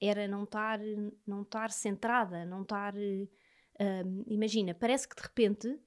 [0.00, 0.78] era não estar
[1.26, 2.94] não estar centrada, não estar...
[2.94, 5.80] Um, imagina, parece que de repente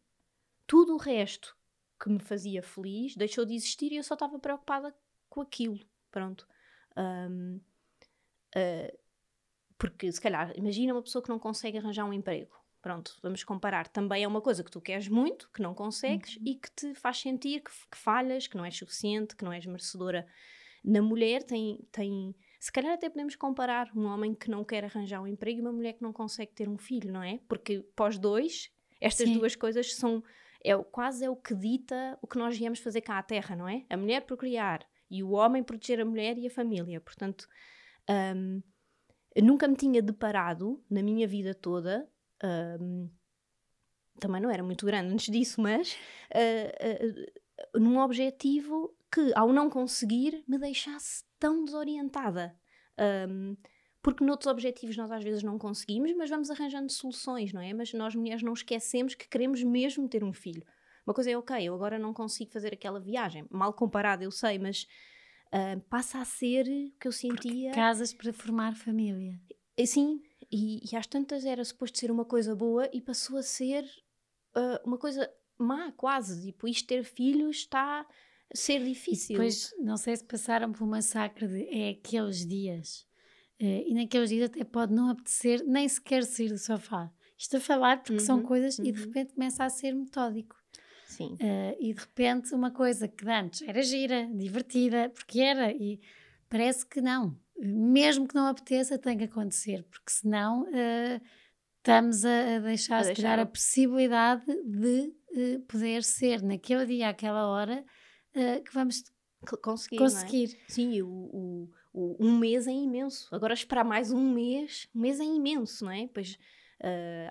[0.65, 1.55] tudo o resto
[2.01, 4.95] que me fazia feliz deixou de existir e eu só estava preocupada
[5.29, 5.79] com aquilo.
[6.09, 6.47] Pronto.
[6.97, 7.61] Um, uh,
[8.55, 8.97] ah,
[9.77, 12.62] porque, se calhar, imagina uma pessoa que não consegue arranjar um emprego.
[12.83, 13.87] Pronto, vamos comparar.
[13.87, 16.43] Também é uma coisa que tu queres muito, que não consegues uhum.
[16.45, 19.65] e que te faz sentir que, que, falhas, que não és suficiente, que não és
[19.65, 20.27] merecedora.
[20.83, 22.35] Na mulher tem, tem.
[22.59, 25.71] Se calhar até podemos comparar um homem que não quer arranjar um emprego e uma
[25.71, 27.39] mulher que não consegue ter um filho, não é?
[27.47, 28.69] Porque pós dois,
[28.99, 29.37] estas Sim.
[29.39, 30.21] duas coisas são.
[30.61, 33.67] É, quase é o que dita o que nós viemos fazer cá à Terra, não
[33.67, 33.85] é?
[33.89, 36.99] A mulher procriar e o homem proteger a mulher e a família.
[36.99, 37.47] Portanto,
[38.35, 38.61] um,
[39.41, 42.09] nunca me tinha deparado na minha vida toda
[42.43, 43.09] um,
[44.19, 45.97] também não era muito grande antes disso, mas
[46.33, 52.55] uh, uh, num objetivo que, ao não conseguir, me deixasse tão desorientada.
[53.29, 53.55] Um,
[54.01, 57.73] porque noutros objetivos nós às vezes não conseguimos, mas vamos arranjando soluções, não é?
[57.73, 60.63] Mas nós mulheres não esquecemos que queremos mesmo ter um filho.
[61.05, 64.57] Uma coisa é, ok, eu agora não consigo fazer aquela viagem, mal comparado, eu sei,
[64.59, 64.87] mas
[65.53, 67.69] uh, passa a ser o que eu sentia.
[67.69, 69.39] Porque casas para formar família.
[69.85, 70.21] Sim,
[70.53, 73.83] e, e às tantas era suposto ser uma coisa boa e passou a ser
[74.55, 76.45] uh, uma coisa má, quase.
[76.45, 78.07] Tipo, isto ter filhos está a
[78.55, 79.35] ser difícil.
[79.35, 83.07] Pois, não sei se passaram por um massacre de é aqueles dias.
[83.59, 87.11] Uh, e naqueles dias até pode não apetecer nem sequer sair do sofá.
[87.35, 88.85] Estou a falar porque uhum, são coisas uhum.
[88.85, 89.07] e de uhum.
[89.07, 90.55] repente começa a ser metódico.
[91.07, 91.33] Sim.
[91.33, 95.99] Uh, e de repente uma coisa que antes era gira, divertida, porque era, e
[96.47, 101.21] parece que não mesmo que não apeteça, tem que acontecer, porque senão uh,
[101.77, 103.39] estamos a, a deixar, a, deixar...
[103.39, 107.85] a possibilidade de uh, poder ser naquele dia, àquela hora,
[108.35, 109.03] uh, que vamos
[109.61, 109.97] conseguir.
[109.97, 110.55] conseguir.
[110.55, 110.71] É?
[110.71, 113.33] Sim, o, o, o, um mês é imenso.
[113.33, 116.07] Agora esperar mais um mês, um mês é imenso, não é?
[116.07, 116.37] Pois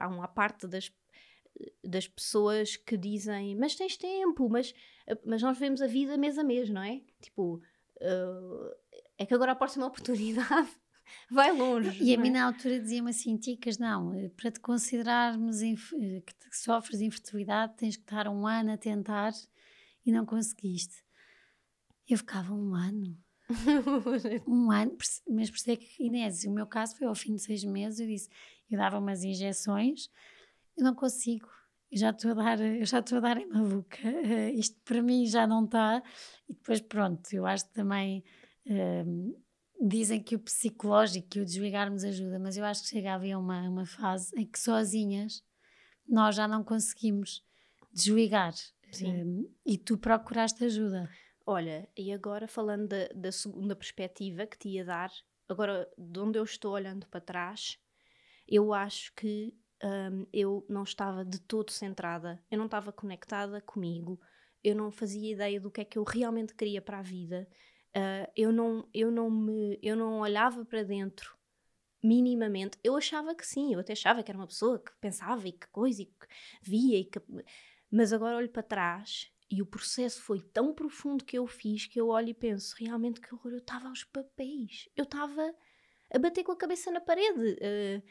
[0.01, 0.91] há uma parte das
[1.85, 4.73] das pessoas que dizem mas tens tempo, mas,
[5.25, 7.03] mas nós vemos a vida mês a mês, não é?
[7.21, 7.61] Tipo,
[8.01, 8.75] uh,
[9.19, 10.71] é que agora a próxima oportunidade
[11.31, 12.03] vai longe.
[12.03, 12.17] E a é?
[12.17, 15.75] mim na altura dizia-me assim, Ticas, não, eh, para te considerarmos eh,
[16.25, 19.33] que sofres infertilidade tens que estar um ano a tentar
[20.05, 21.03] e não conseguiste.
[22.09, 23.17] Eu ficava um ano.
[24.47, 24.97] um ano,
[25.29, 28.01] mas por isso é que Inês, o meu caso foi ao fim de seis meses,
[28.01, 28.29] eu disse,
[28.71, 30.09] eu dava umas injeções,
[30.77, 31.49] eu não consigo,
[31.91, 35.03] eu já estou a dar, eu já estou a dar em maluca, uh, isto para
[35.03, 36.03] mim já não está,
[36.49, 38.25] e depois pronto, eu acho que também
[39.81, 43.69] dizem que o psicológico e o desligarmos ajuda, mas eu acho que chega a uma,
[43.69, 45.43] uma fase em que sozinhas
[46.09, 47.45] nós já não conseguimos
[47.93, 48.55] desligar.
[49.03, 51.09] Um, e tu procuraste ajuda.
[51.47, 55.11] Olha, e agora falando da, da segunda perspectiva que te ia dar,
[55.49, 57.79] agora de onde eu estou olhando para trás,
[58.47, 64.21] eu acho que um, eu não estava de todo centrada, eu não estava conectada comigo,
[64.63, 67.49] eu não fazia ideia do que é que eu realmente queria para a vida,
[67.95, 71.37] Uh, eu, não, eu, não me, eu não olhava para dentro
[72.03, 72.79] minimamente.
[72.83, 75.69] Eu achava que sim, eu até achava que era uma pessoa que pensava e que
[75.69, 76.27] coisa e que
[76.63, 77.21] via e que...
[77.91, 82.01] Mas agora olho para trás e o processo foi tão profundo que eu fiz que
[82.01, 84.89] eu olho e penso realmente que horror, eu estava aos papéis.
[84.97, 85.55] Eu estava
[86.13, 87.59] a bater com a cabeça na parede.
[87.61, 88.03] Uh,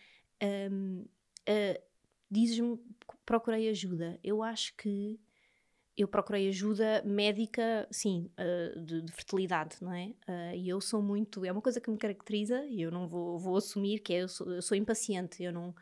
[0.71, 1.01] um,
[1.49, 1.91] uh,
[2.29, 2.79] Dizes-me
[3.25, 4.19] procurei ajuda.
[4.23, 5.19] Eu acho que
[5.97, 10.13] eu procurei ajuda médica, sim, uh, de, de, fertilidade, não é?
[10.27, 13.37] Uh, e eu sou muito, é uma coisa que me caracteriza e eu não vou,
[13.37, 15.75] vou assumir que é, eu sou, eu sou impaciente, eu não,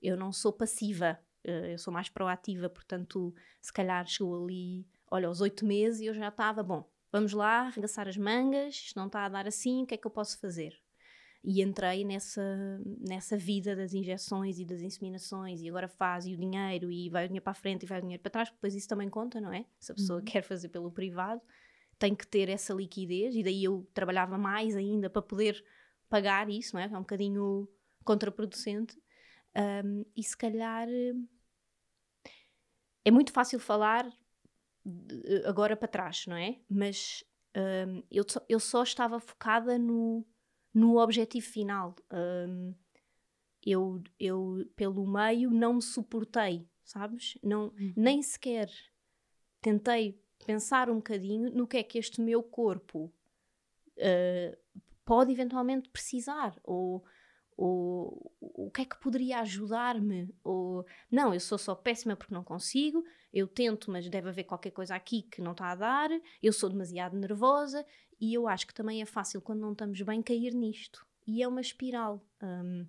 [0.00, 5.28] eu não sou passiva, uh, eu sou mais proativa, portanto, se calhar chegou ali, olha,
[5.28, 9.06] aos oito meses e eu já estava, bom, vamos lá, arregaçar as mangas, isto não
[9.06, 10.80] está a dar assim, o que é que eu posso fazer?
[11.48, 12.42] E entrei nessa,
[12.98, 17.24] nessa vida das injeções e das inseminações e agora faz e o dinheiro e vai
[17.24, 19.40] o dinheiro para a frente e vai o dinheiro para trás, depois isso também conta,
[19.40, 19.64] não é?
[19.78, 20.24] Se a pessoa uhum.
[20.24, 21.40] quer fazer pelo privado,
[22.00, 25.64] tem que ter essa liquidez e daí eu trabalhava mais ainda para poder
[26.08, 26.86] pagar isso, não é?
[26.86, 27.68] É um bocadinho
[28.04, 29.00] contraproducente
[29.84, 30.88] um, e se calhar
[33.04, 34.04] é muito fácil falar
[35.44, 36.58] agora para trás, não é?
[36.68, 37.22] Mas
[37.56, 40.26] um, eu, eu só estava focada no
[40.76, 41.96] no objetivo final.
[42.12, 42.74] Um,
[43.64, 47.38] eu, eu, pelo meio, não me suportei, sabes?
[47.42, 47.94] Não, uhum.
[47.96, 48.70] Nem sequer
[49.62, 53.10] tentei pensar um bocadinho no que é que este meu corpo
[53.96, 57.02] uh, pode eventualmente precisar ou,
[57.56, 62.44] ou o que é que poderia ajudar-me, ou não, eu sou só péssima porque não
[62.44, 66.10] consigo, eu tento, mas deve haver qualquer coisa aqui que não está a dar,
[66.42, 67.84] eu sou demasiado nervosa,
[68.20, 71.06] e eu acho que também é fácil quando não estamos bem cair nisto.
[71.26, 72.24] E é uma espiral.
[72.42, 72.86] Um,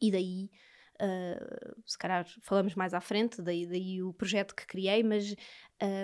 [0.00, 0.50] e daí,
[0.96, 5.34] uh, se calhar falamos mais à frente, daí, daí o projeto que criei, mas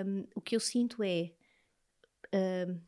[0.05, 1.33] um, o que eu sinto é.
[2.33, 2.79] Um,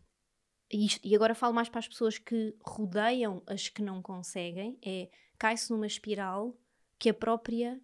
[0.72, 5.10] isto, e agora falo mais para as pessoas que rodeiam as que não conseguem, é
[5.38, 6.56] cai-se numa espiral
[7.00, 7.82] que a própria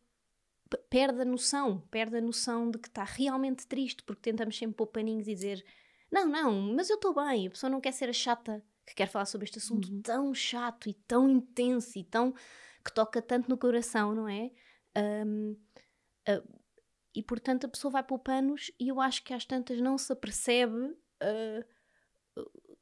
[0.89, 4.87] perde a noção, perde a noção de que está realmente triste, porque tentamos sempre pôr
[4.87, 5.65] paninhos e dizer
[6.11, 9.07] não, não, mas eu estou bem, a pessoa não quer ser a chata que quer
[9.07, 10.01] falar sobre este assunto uhum.
[10.01, 12.33] tão chato e tão intenso e tão
[12.83, 14.51] que toca tanto no coração, não é?
[14.95, 15.57] Um,
[16.29, 16.61] uh,
[17.13, 20.13] e portanto a pessoa vai para panos e eu acho que às tantas não se
[20.13, 21.65] apercebe uh,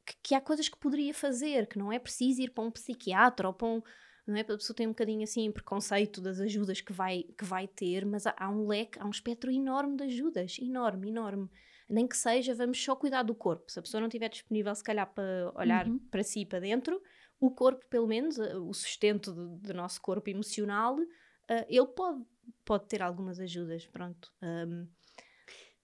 [0.04, 3.48] que, que, há coisas que poderia fazer, que não é preciso ir para um psiquiatra
[3.48, 3.82] ou para um.
[4.26, 4.40] Não é?
[4.40, 8.26] A pessoa tem um bocadinho assim preconceito das ajudas que vai, que vai ter, mas
[8.26, 11.50] há, há um leque, há um espectro enorme de ajudas, enorme, enorme
[11.88, 13.70] nem que seja, vamos só cuidar do corpo.
[13.70, 15.98] Se a pessoa não estiver disponível, se calhar, para olhar uhum.
[16.10, 17.00] para si e para dentro,
[17.38, 22.24] o corpo, pelo menos, eh, o sustento do, do nosso corpo emocional, uh, ele pode,
[22.64, 23.86] pode ter algumas ajudas.
[23.86, 24.32] Pronto.
[24.42, 24.88] Um,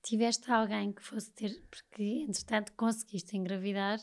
[0.03, 3.99] Tiveste alguém que fosse ter, porque entretanto conseguiste engravidar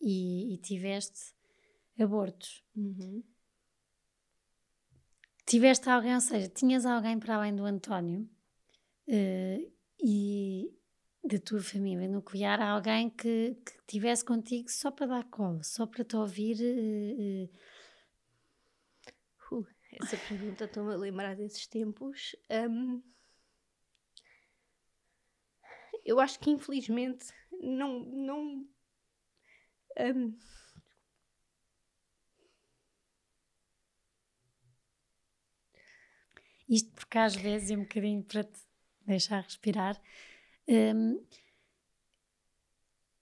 [0.00, 1.34] e, e tiveste
[1.98, 2.64] abortos.
[2.74, 3.22] Uhum.
[5.50, 8.20] Tiveste alguém, ou seja, tinhas alguém para além do António
[9.08, 10.72] uh, e
[11.24, 16.04] da tua família nuclear alguém que, que tivesse contigo só para dar colo, só para
[16.04, 16.56] te ouvir?
[16.60, 17.50] Uh, uh.
[19.52, 19.66] Uh,
[20.00, 22.36] essa pergunta estou-me a lembrar desses tempos.
[22.48, 23.02] Um,
[26.04, 27.98] eu acho que infelizmente não.
[28.04, 28.68] não
[29.98, 30.38] um,
[36.70, 38.60] Isto porque às vezes é um bocadinho para te
[39.06, 40.00] deixar respirar
[40.70, 41.20] um,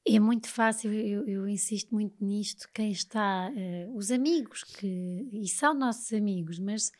[0.04, 5.48] é muito fácil, eu, eu, insisto muito nisto, quem está, uh, os amigos, que, e
[5.48, 6.90] são nossos amigos, mas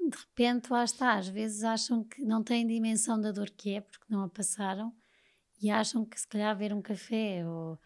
[0.00, 3.80] de repente lá está, às vezes acham que não têm dimensão da dor que é,
[3.80, 4.92] porque não a passaram,
[5.60, 7.78] e acham que se calhar ver um café ou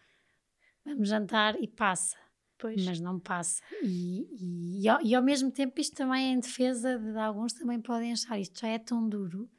[0.85, 2.17] vamos jantar e passa.
[2.63, 2.85] Pois.
[2.85, 3.61] Mas não passa.
[3.81, 7.19] E, e, e, ao, e ao mesmo tempo isto também é em defesa de, de
[7.19, 9.49] alguns também podem achar isto já é tão duro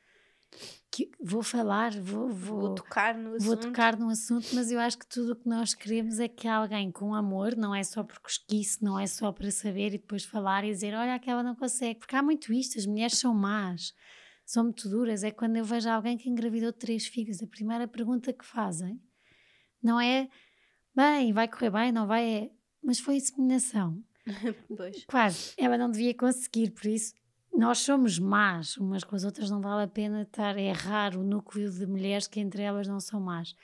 [0.91, 4.97] que vou falar, vou, vou, vou, tocar no vou tocar no assunto, mas eu acho
[4.97, 8.19] que tudo o que nós queremos é que alguém com amor, não é só por
[8.21, 11.99] cosquice, não é só para saber e depois falar e dizer, olha, aquela não consegue,
[11.99, 13.93] porque há muito isto, as mulheres são más,
[14.47, 18.33] são muito duras, é quando eu vejo alguém que engravidou três filhos, a primeira pergunta
[18.33, 18.99] que fazem
[19.83, 20.31] não é,
[20.97, 22.51] bem, vai correr bem, não vai, é,
[22.85, 24.03] mas foi inseminação.
[24.77, 25.05] pois.
[25.07, 27.15] Quase, ela não devia conseguir, por isso
[27.57, 30.59] nós somos más umas com as outras, não vale a pena estar.
[30.59, 33.55] É raro o núcleo de mulheres que entre elas não são más.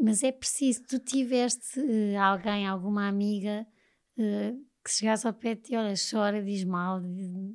[0.00, 3.66] Mas é preciso, tu tiveste uh, alguém, alguma amiga
[4.16, 7.00] uh, que chegasse ao pé de ti, olha, chora, diz mal,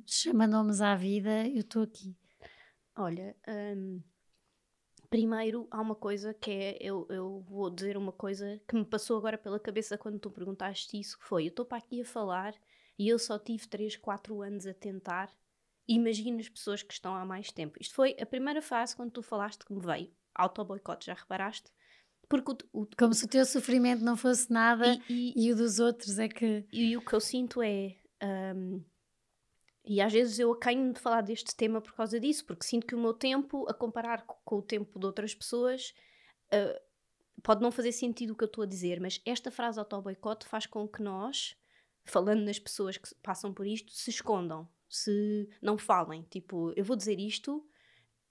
[0.06, 2.16] chama nomes à vida, eu estou aqui.
[2.96, 3.36] Olha,
[3.76, 4.02] um,
[5.10, 9.18] primeiro há uma coisa que é, eu, eu vou dizer uma coisa que me passou
[9.18, 12.54] agora pela cabeça quando tu perguntaste isso, que foi, eu estou para aqui a falar
[12.96, 15.30] e eu só tive 3, 4 anos a tentar.
[15.88, 17.76] Imagina as pessoas que estão há mais tempo.
[17.80, 20.12] Isto foi a primeira fase quando tu falaste que me veio.
[20.34, 21.72] Auto-boicote, já reparaste?
[22.28, 25.56] Porque o, o, Como se o teu sofrimento não fosse nada e, e, e o
[25.56, 26.64] dos outros é que.
[26.72, 27.96] E, e o que eu sinto é.
[28.22, 28.84] Um,
[29.84, 32.94] e às vezes eu acanho de falar deste tema por causa disso, porque sinto que
[32.94, 35.94] o meu tempo, a comparar com, o tempo de outras pessoas,
[36.52, 36.80] uh,
[37.42, 40.66] pode não fazer sentido o que eu estou a dizer, mas esta frase auto-boicote faz
[40.66, 41.56] com que nós
[42.04, 46.22] falando nas pessoas que passam por isto, se escondam, se não falem.
[46.30, 47.64] Tipo, eu vou dizer isto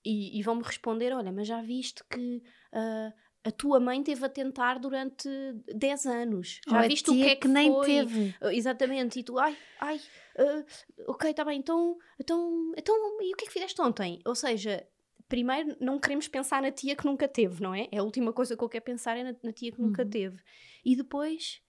[0.04, 3.12] e, e vão-me responder: olha, mas já viste que uh,
[3.44, 5.28] a tua mãe teve a tentar durante
[5.74, 6.60] 10 anos.
[6.68, 7.86] Já Ou viste o que é que, que nem foi?
[7.86, 8.34] teve.
[8.42, 9.20] Uh, exatamente.
[9.20, 10.64] E tu, ai, ai, uh,
[11.08, 14.20] ok, está bem, então, então, então, e o que é que fizeste ontem?
[14.26, 14.86] Ou seja,
[15.28, 17.88] primeiro não queremos pensar na tia que nunca teve, não é?
[17.90, 19.86] É a última coisa que eu quero pensar é na, na tia que uhum.
[19.86, 20.38] nunca teve.
[20.84, 21.62] E depois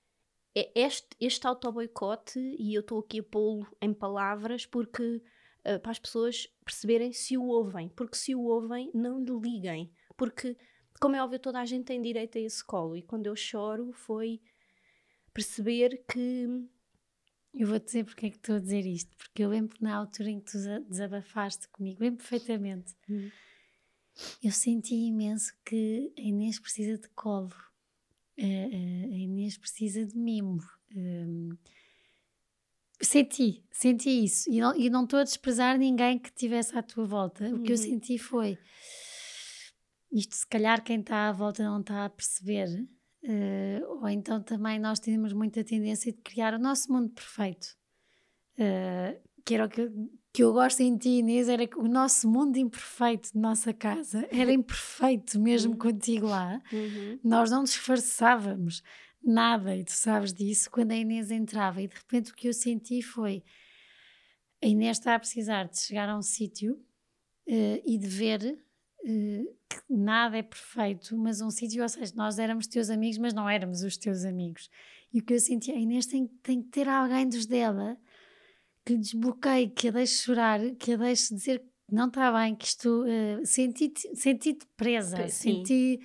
[0.55, 5.22] é este, este auto-boicote, e eu estou aqui a pô-lo em palavras, porque
[5.65, 9.91] uh, para as pessoas perceberem se o ouvem, porque se o ouvem, não lhe liguem,
[10.17, 10.57] porque,
[11.02, 13.91] como é óbvio, toda a gente tem direito a esse colo, e quando eu choro
[13.91, 14.39] foi
[15.34, 16.47] perceber que.
[17.54, 20.30] Eu vou dizer porque é que estou a dizer isto, porque eu lembro na altura
[20.30, 22.95] em que tu desabafaste comigo, lembro perfeitamente.
[23.10, 23.30] Hum.
[24.41, 27.52] Eu senti imenso que a Inês precisa de colo
[28.39, 30.62] a, a Inês precisa de mimo.
[30.95, 31.58] Um,
[33.02, 34.47] Senti, senti isso.
[34.52, 37.45] E não, e não estou a desprezar ninguém que estivesse à tua volta.
[37.47, 37.82] O que eu Uhum.
[37.82, 38.60] senti foi
[40.12, 42.86] isto, se calhar, quem está à volta não está a perceber.
[43.24, 47.68] eh, ou então também nós temos muita tendência de criar o nosso mundo perfeito.
[48.57, 49.89] Eh, que era o que,
[50.34, 54.28] que eu gosto em ti, Inês, era que o nosso mundo imperfeito de nossa casa
[54.32, 55.78] era imperfeito mesmo Uhum.
[55.78, 56.62] contigo lá.
[56.72, 57.20] Uhum.
[57.24, 58.82] Nós não disfarçávamos
[59.24, 61.82] nada, e tu sabes disso, quando a Inês entrava.
[61.82, 63.43] E de repente o que eu senti foi:
[64.64, 66.84] a Inês está a precisar de chegar a um sítio
[67.47, 68.64] eh, e de ver
[69.04, 73.49] que nada é perfeito, mas um sítio, ou seja, nós éramos teus amigos, mas não
[73.49, 74.70] éramos os teus amigos.
[75.14, 77.97] E o que eu senti, a Inês tem, tem que ter alguém dos dela
[78.86, 82.56] que lhe desbloqueie, que a deixe chorar, que a deixe dizer que não está bem,
[82.56, 85.54] que isto eh, senti-te senti-te presa, Pre- sim.
[85.54, 85.99] senti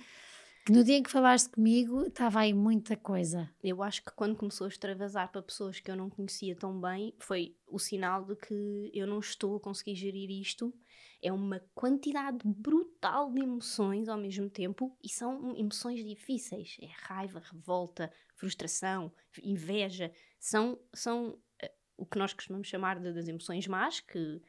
[0.69, 3.49] no dia em que falaste comigo estava aí muita coisa.
[3.63, 7.13] Eu acho que quando começou a extravasar para pessoas que eu não conhecia tão bem,
[7.19, 10.73] foi o sinal de que eu não estou a conseguir gerir isto.
[11.21, 16.77] É uma quantidade brutal de emoções ao mesmo tempo e são emoções difíceis.
[16.81, 19.11] É raiva, revolta, frustração,
[19.41, 20.11] inveja.
[20.39, 24.41] São, são eh, o que nós costumamos chamar de, das emoções más, que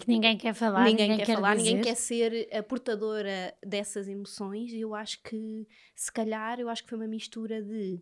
[0.00, 1.84] Que ninguém quer falar, ninguém, ninguém, quer, falar, ninguém dizer.
[1.84, 6.88] quer ser a portadora dessas emoções e eu acho que se calhar eu acho que
[6.90, 8.00] foi uma mistura de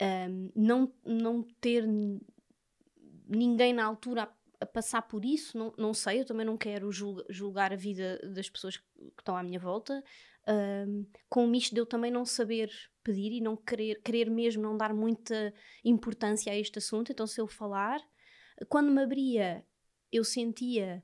[0.00, 1.84] ahm, não, não ter
[3.28, 4.28] ninguém na altura a,
[4.60, 8.18] a passar por isso, não, não sei, eu também não quero julga- julgar a vida
[8.34, 8.84] das pessoas que
[9.18, 10.02] estão à minha volta,
[10.46, 12.70] ahm, com isto de eu também não saber
[13.02, 15.52] pedir e não querer, querer mesmo não dar muita
[15.84, 18.00] importância a este assunto, então se eu falar,
[18.68, 19.64] quando me abria
[20.16, 21.02] eu sentia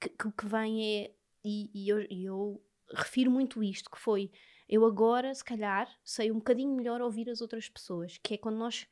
[0.00, 2.62] que, o que vem é, e, e eu, e eu
[2.92, 4.30] refiro muito isto, que foi,
[4.68, 8.56] eu agora, se calhar, sei um bocadinho melhor ouvir as outras pessoas, que é quando
[8.56, 8.86] nós,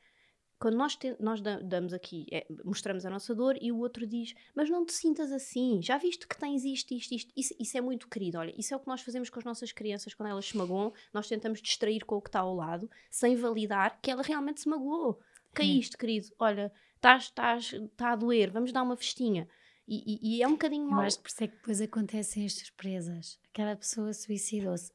[0.58, 4.06] quando nós, te- nós da- damos aqui, é, mostramos a nossa dor e o outro
[4.06, 7.76] diz, mas não te sintas assim, já viste que tens isto, isto, isto, isso, isso
[7.78, 10.28] é muito querido, olha, isso é o que nós fazemos com as nossas crianças quando
[10.30, 14.10] elas se magoam, nós tentamos distrair com o que está ao lado, sem validar que
[14.10, 15.20] ela realmente se magoou.
[15.54, 16.28] Que é isto, querido?
[16.38, 19.46] Olha, estás, estás, está a doer, vamos dar uma festinha.
[19.86, 19.96] E,
[20.34, 21.00] e- e é um bocadinho Eu mal.
[21.04, 23.38] acho que por isso é que depois acontecem estas presas.
[23.50, 24.92] Aquela pessoa suicidou-se.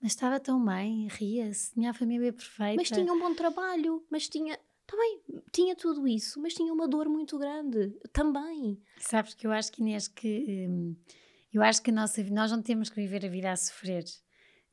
[0.00, 2.76] Mas estava tão bem, ria-se, tinha a família perfeita.
[2.76, 4.58] Mas tinha um bom trabalho, mas tinha.
[4.86, 7.90] Também tinha tudo isso, mas tinha uma dor muito grande.
[8.12, 8.80] Também.
[8.98, 10.94] Sabes que eu acho que Inês que hum,
[11.52, 14.04] eu acho que a nossa nós não temos que viver a vida a sofrer.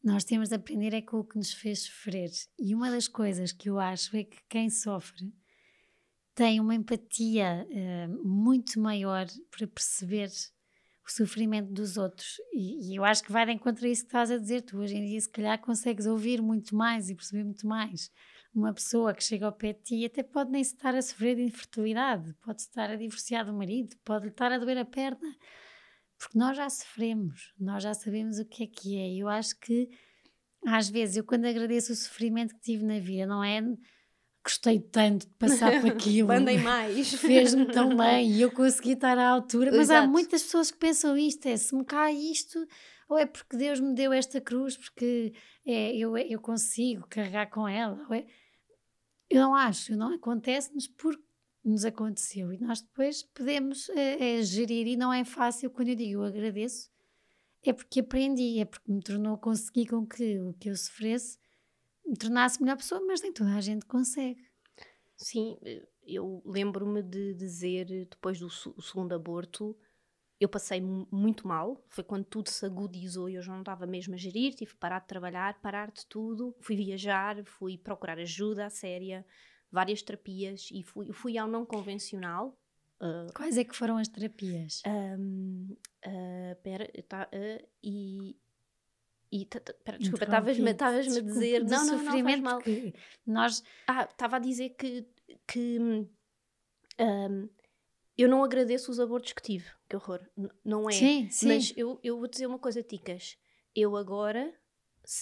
[0.03, 2.29] Nós temos de aprender é com o que nos fez sofrer.
[2.59, 5.31] E uma das coisas que eu acho é que quem sofre
[6.33, 10.29] tem uma empatia hum, muito maior para perceber
[11.05, 12.39] o sofrimento dos outros.
[12.53, 14.61] E, e eu acho que vai de encontro a isso que estás a dizer.
[14.61, 18.11] Tu hoje em dia, se calhar, consegues ouvir muito mais e perceber muito mais.
[18.53, 21.43] Uma pessoa que chega ao pé de ti até pode nem estar a sofrer de
[21.43, 25.37] infertilidade, pode estar a divorciar do marido, pode estar a doer a perna,
[26.17, 29.09] porque nós já sofremos, nós já sabemos o que é que é.
[29.09, 29.89] E eu acho que
[30.65, 33.61] às vezes eu quando agradeço o sofrimento que tive na vida, não é
[34.43, 36.27] gostei tanto de passar por aquilo.
[36.27, 37.13] Mandem mais.
[37.19, 39.71] Fez-me tão bem e eu consegui estar à altura.
[39.71, 40.09] Mas há Exato.
[40.09, 42.65] muitas pessoas que pensam isto: é se me cai isto,
[43.09, 45.33] ou é porque Deus me deu esta cruz, porque
[45.65, 48.05] é, eu, eu consigo carregar com ela.
[48.09, 48.25] ou é-
[49.29, 51.23] Eu não acho, não acontece-nos porque
[51.63, 54.87] nos aconteceu e nós depois podemos é, gerir.
[54.87, 56.89] E não é fácil quando eu digo eu agradeço,
[57.63, 61.37] é porque aprendi, é porque me tornou, consegui com que o que eu sofresse
[62.05, 64.41] me tornasse melhor pessoa, mas nem toda a gente consegue.
[65.15, 65.57] Sim,
[66.03, 69.77] eu lembro-me de dizer, depois do segundo aborto,
[70.39, 71.83] eu passei mu- muito mal.
[71.89, 74.55] Foi quando tudo se agudizou e eu já não estava mesmo a gerir.
[74.55, 76.55] Tive que parar de trabalhar, parar de tudo.
[76.61, 79.25] Fui viajar, fui procurar ajuda séria,
[79.71, 82.57] várias terapias e fui, fui ao não convencional.
[83.01, 84.89] ah, Quais é que foram as terapias?
[86.03, 88.35] Ah, pera, tá, ah, e.
[89.31, 91.63] e pera, desculpa, estavas-me a dizer.
[91.63, 92.59] Não, não, não, faz sofrimento mal.
[92.59, 92.93] que
[93.25, 95.07] nós Ah, estava a dizer que,
[95.47, 96.07] que hum,
[98.17, 99.69] eu não agradeço os abortos que tive.
[99.87, 100.19] Que horror.
[100.63, 100.91] Não é.
[100.93, 101.47] sim, sim.
[101.47, 103.37] Mas eu, eu vou dizer uma coisa, Ticas.
[103.75, 104.53] Eu agora.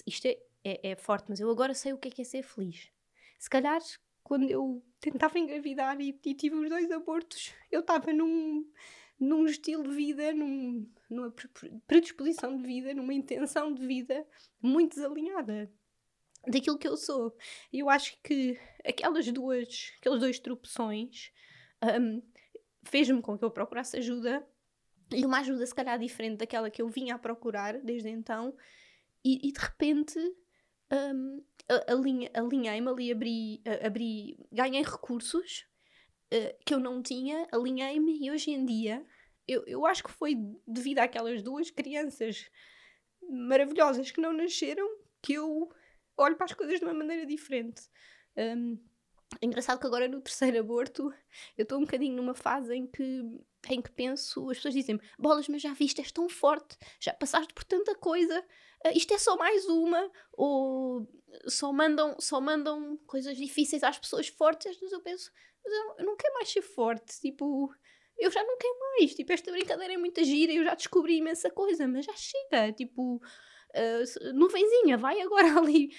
[0.05, 2.43] Isto é, é, é forte, mas eu agora sei o que é que é ser
[2.43, 2.89] feliz.
[3.37, 3.79] Se calhar,
[4.23, 8.69] quando eu tentava engravidar e, e tive os dois abortos, eu estava num,
[9.19, 14.25] num estilo de vida, num, numa pre- pre- predisposição de vida, numa intenção de vida
[14.61, 15.71] muito desalinhada
[16.47, 17.35] daquilo que eu sou.
[17.71, 21.31] E eu acho que aquelas duas, aqueles dois tropeções
[21.83, 22.21] hum,
[22.83, 24.47] fez-me com que eu procurasse ajuda
[25.11, 28.55] e uma ajuda se calhar diferente daquela que eu vinha a procurar desde então
[29.25, 30.17] e, e de repente
[31.87, 35.65] alinha- alinhei-me ali, abri, abri, ganhei recursos
[36.33, 39.05] uh, que eu não tinha, alinhei-me e hoje em dia
[39.47, 40.35] eu, eu acho que foi
[40.67, 42.49] devido àquelas duas crianças
[43.29, 44.87] maravilhosas que não nasceram
[45.21, 45.69] que eu
[46.17, 47.81] olho para as coisas de uma maneira diferente.
[48.37, 48.77] Um,
[49.41, 51.13] é engraçado que agora no terceiro aborto
[51.57, 53.21] eu estou um bocadinho numa fase em que,
[53.67, 57.53] em que penso, as pessoas dizem bolas, mas já viste, és tão forte, já passaste
[57.53, 58.39] por tanta coisa,
[58.85, 61.07] uh, isto é só mais uma, ou
[61.47, 65.31] só mandam, só mandam coisas difíceis às pessoas fortes, mas eu penso,
[65.63, 67.69] mas eu, eu não quero mais ser forte, tipo,
[68.17, 71.49] eu já não quero mais, tipo, esta brincadeira é muita gira, eu já descobri imensa
[71.49, 75.89] coisa, mas já chega, tipo, uh, nuvenzinha, vai agora ali.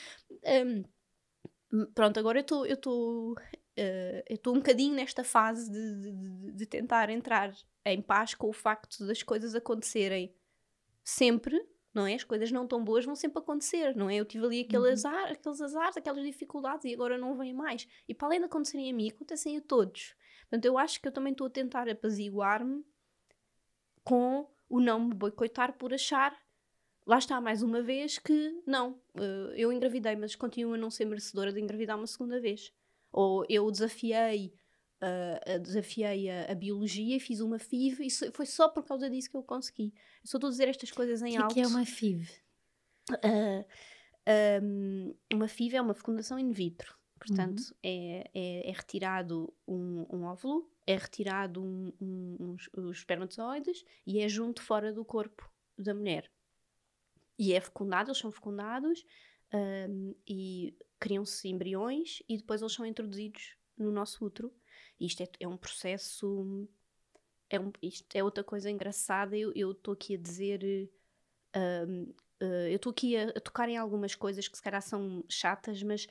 [0.44, 3.34] Um, pronto, agora eu estou
[3.78, 7.52] uh, eu estou um bocadinho nesta fase de, de, de, tentar entrar
[7.84, 10.34] em paz com o facto das coisas acontecerem
[11.02, 11.60] sempre,
[11.92, 12.14] não é?
[12.14, 14.16] As coisas não tão boas vão sempre acontecer, não é?
[14.16, 14.92] Eu tive ali aquele uhum.
[14.92, 17.88] azar, aqueles azares, aquelas dificuldades e agora não vem mais.
[18.08, 20.14] E para além de acontecerem a mim, acontecem a todos.
[20.42, 22.84] Portanto, eu acho que eu também estou a tentar apaziguar-me
[24.02, 26.36] com o não me boicotar por achar,
[27.06, 31.04] lá está, mais uma vez, que não, eh, eu engravidei, mas continuo a não ser
[31.04, 32.72] merecedora de engravidar uma segunda vez.
[33.12, 34.54] Ou eu desafiei,
[35.02, 39.30] uh, desafiei a, a, biologia e fiz uma FIV e foi só por causa disso
[39.30, 39.92] que eu consegui.
[40.22, 41.52] Eu só estou a dizer estas coisas em que alto.
[41.52, 42.30] O que é uma FIV?
[43.10, 43.64] Uh,
[44.62, 46.98] um, uma FIV é uma fecundação in vitro.
[47.18, 47.76] Portanto, uhum.
[47.82, 54.20] é, é, é, retirado um, um, óvulo, é retirado um, um, uns, os espermatozoides e
[54.20, 56.30] é junto fora do corpo da mulher.
[57.38, 59.04] E é fecundado, eles são fecundados
[59.52, 64.52] um, e criam-se embriões e depois eles são introduzidos no nosso útero.
[64.98, 66.68] Isto é, é um processo.
[67.48, 69.36] É um, isto é outra coisa engraçada.
[69.36, 70.90] Eu estou aqui a dizer.
[71.56, 72.02] Um,
[72.42, 75.82] uh, eu estou aqui a, a, tocar em algumas coisas que se calhar são chatas,
[75.82, 76.06] mas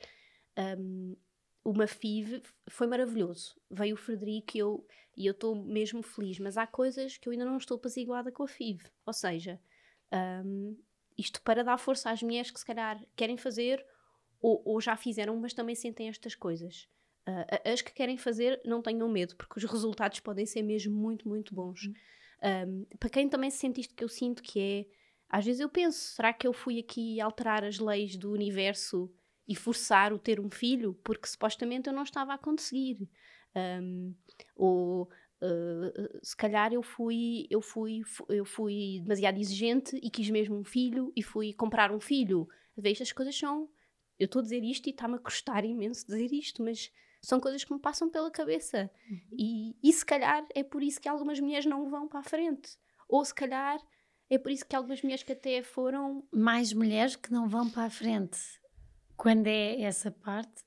[0.78, 1.16] um,
[1.64, 3.58] uma FIV foi maravilhoso.
[3.70, 4.86] Veio o Frederico e eu
[5.16, 8.42] e eu estou mesmo feliz, mas há coisas que eu ainda não estou apaziguada com
[8.42, 8.84] a FIV.
[9.04, 9.60] Ou seja,
[10.44, 10.76] um,
[11.20, 13.84] isto para dar força às mulheres que se calhar querem fazer
[14.40, 16.88] ou, ou já fizeram, mas também sentem estas coisas.
[17.28, 21.28] Uh, as que querem fazer, não tenham medo, porque os resultados podem ser mesmo muito,
[21.28, 21.84] muito bons.
[21.84, 21.94] Uhum.
[22.42, 25.98] Um, para quem também sente isto que eu sinto, que é às vezes eu penso,
[25.98, 29.08] será que eu fui aqui alterar as leis do universo
[29.46, 33.08] e forçar o ter um filho porque supostamente eu não estava a conseguir.
[33.54, 34.14] Um,
[34.56, 35.08] ou
[35.42, 40.64] uh, se calhar eu fui, eu, fui, eu fui demasiado exigente e quis mesmo um
[40.64, 42.48] filho e fui comprar um filho.
[42.76, 43.68] Veja, as coisas são.
[44.18, 46.90] Eu estou a dizer isto e está-me a custar imenso dizer isto, mas
[47.22, 48.90] são coisas que me passam pela cabeça.
[49.10, 49.20] Uhum.
[49.32, 52.70] E, e se calhar é por isso que algumas mulheres não vão para a frente.
[53.08, 53.80] Ou se calhar
[54.28, 56.26] é por isso que algumas mulheres que até foram.
[56.32, 58.38] Mais mulheres que não vão para a frente
[59.20, 60.64] quando é essa parte,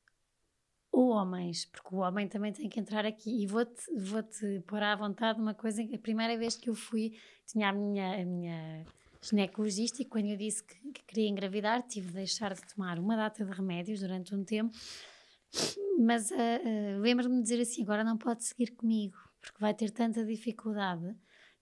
[0.94, 3.44] ou homens, porque o homem também tem que entrar aqui.
[3.44, 7.18] E vou-te vou -te pôr à vontade uma coisa: a primeira vez que eu fui,
[7.48, 8.86] tinha a minha, a minha
[9.20, 13.16] ginecologista, e quando eu disse que, que queria engravidar, tive de deixar de tomar uma
[13.16, 14.72] data de remédios durante um tempo.
[16.00, 19.89] Mas uh, uh, lembro-me de dizer assim: agora não pode seguir comigo, porque vai ter
[19.89, 21.16] tanta dificuldade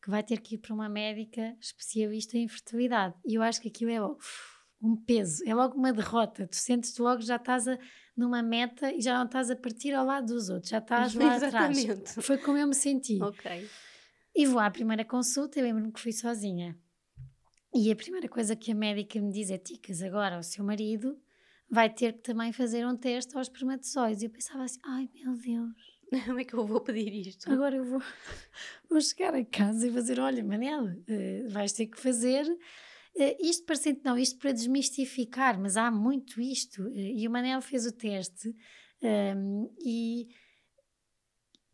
[0.04, 3.16] que vai ter que ir para uma médica especialista em fertilidade.
[3.26, 4.00] E eu acho que aquilo é.
[4.84, 6.48] Um peso, é logo uma derrota.
[6.48, 7.78] Tu sentes logo já estás a,
[8.22, 11.36] numa meta e já não estás a partir ao lado dos outros, já estás lá
[11.36, 11.92] Exatamente.
[11.92, 12.26] atrás.
[12.26, 13.22] Foi como eu me senti.
[13.22, 13.68] Ok.
[14.36, 16.78] E vou à primeira consulta, eu lembro-me que fui sozinha.
[17.74, 21.18] E a primeira coisa que a médica me diz é: Ticas, agora o seu marido
[21.70, 24.22] vai ter que também fazer um teste aos espermatozoides.
[24.22, 25.92] E eu pensava assim: ai meu Deus.
[26.26, 27.50] Como é que eu vou pedir isto?
[27.52, 28.02] Agora eu vou,
[28.90, 32.46] vou chegar a casa e fazer: olha, Manel, uh, vais ter que fazer
[33.40, 36.84] isto parecendo, não, isto para desmistificar, mas há muito isto.
[36.84, 38.50] Uh, e o Manel fez o teste
[39.02, 40.28] um, ehm, e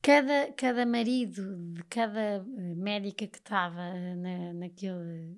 [0.02, 5.38] cada, cada marido de cada eh, médica que estava na, naquele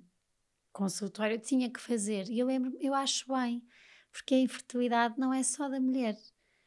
[0.72, 2.28] consultório tinha que fazer.
[2.28, 3.62] E eu lembro, eu acho bem,
[4.12, 6.16] porque a infertilidade não é só da mulher,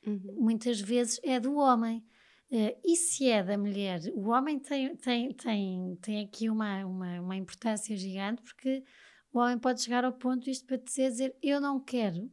[0.05, 0.35] uhum.
[0.37, 2.03] muitas vezes é do homem.
[2.51, 7.21] Uh, e se é da mulher, o homem tem, tem, tem, tem aqui uma, uma,
[7.21, 8.83] uma importância gigante, porque
[9.33, 12.31] o homem pode chegar ao ponto, isto para dizer, dizer eu não quero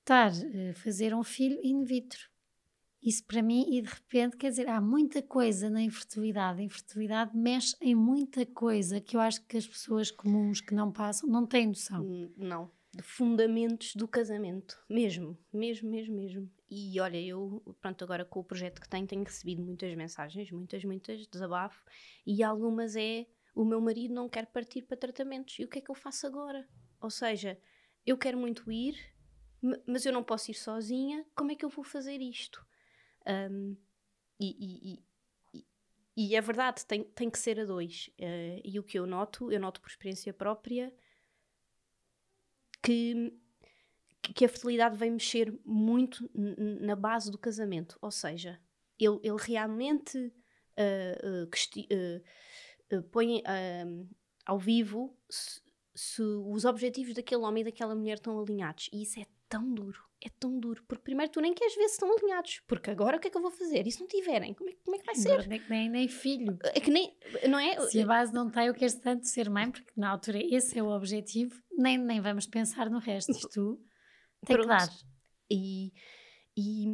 [0.00, 2.30] estar a fazer um filho in vitro.
[3.02, 6.60] Isso para mim, e de repente, quer dizer, há muita coisa na infertilidade.
[6.60, 10.90] A infertilidade mexe em muita coisa que eu acho que as pessoas comuns que não
[10.90, 12.02] passam não têm noção.
[12.02, 16.50] Hum, não, de fundamentos do casamento, mesmo, mesmo, mesmo, mesmo.
[16.68, 20.82] E olha, eu, pronto, agora com o projeto que tenho, tenho recebido muitas mensagens, muitas,
[20.84, 21.84] muitas, desabafo,
[22.26, 25.58] e algumas é o meu marido não quer partir para tratamentos.
[25.58, 26.68] E o que é que eu faço agora?
[27.00, 27.58] Ou seja,
[28.04, 28.94] eu quero muito ir,
[29.86, 31.26] mas eu não posso ir sozinha.
[31.34, 32.64] Como é que eu vou fazer isto?
[33.26, 33.74] Um,
[34.38, 35.00] e,
[35.54, 35.62] e,
[36.14, 38.10] e, é verdade, tem, tem que ser a dois.
[38.20, 40.94] Uh, e o que eu noto, eu noto por experiência própria,
[42.82, 43.32] que,
[44.34, 47.98] que a fertilidade vem mexer muito na base do casamento.
[48.02, 48.60] Ou seja,
[48.98, 52.22] ele, ele realmente uh, uh,
[53.10, 53.42] põe
[54.44, 55.60] ao vivo se,
[55.94, 58.88] se os objetivos daquele homem e daquela mulher estão alinhados.
[58.92, 60.82] E isso é tão duro é tão duro.
[60.86, 62.60] Porque primeiro tu nem queres ver se estão alinhados.
[62.66, 63.86] Porque agora o que é que eu vou fazer?
[63.86, 65.46] E se não tiverem, como é, como é que vai ser?
[65.46, 66.58] Nem, nem, nem filho.
[66.62, 67.16] É que nem,
[67.48, 67.80] não é?
[67.88, 70.82] Se a base não tem, eu quero tanto ser mãe, porque na altura esse é
[70.82, 73.32] o objetivo, nem, nem vamos pensar no resto.
[73.32, 73.80] Isto
[74.44, 74.62] tem Pronto.
[74.62, 74.88] que dar.
[75.50, 75.92] E,
[76.56, 76.86] e,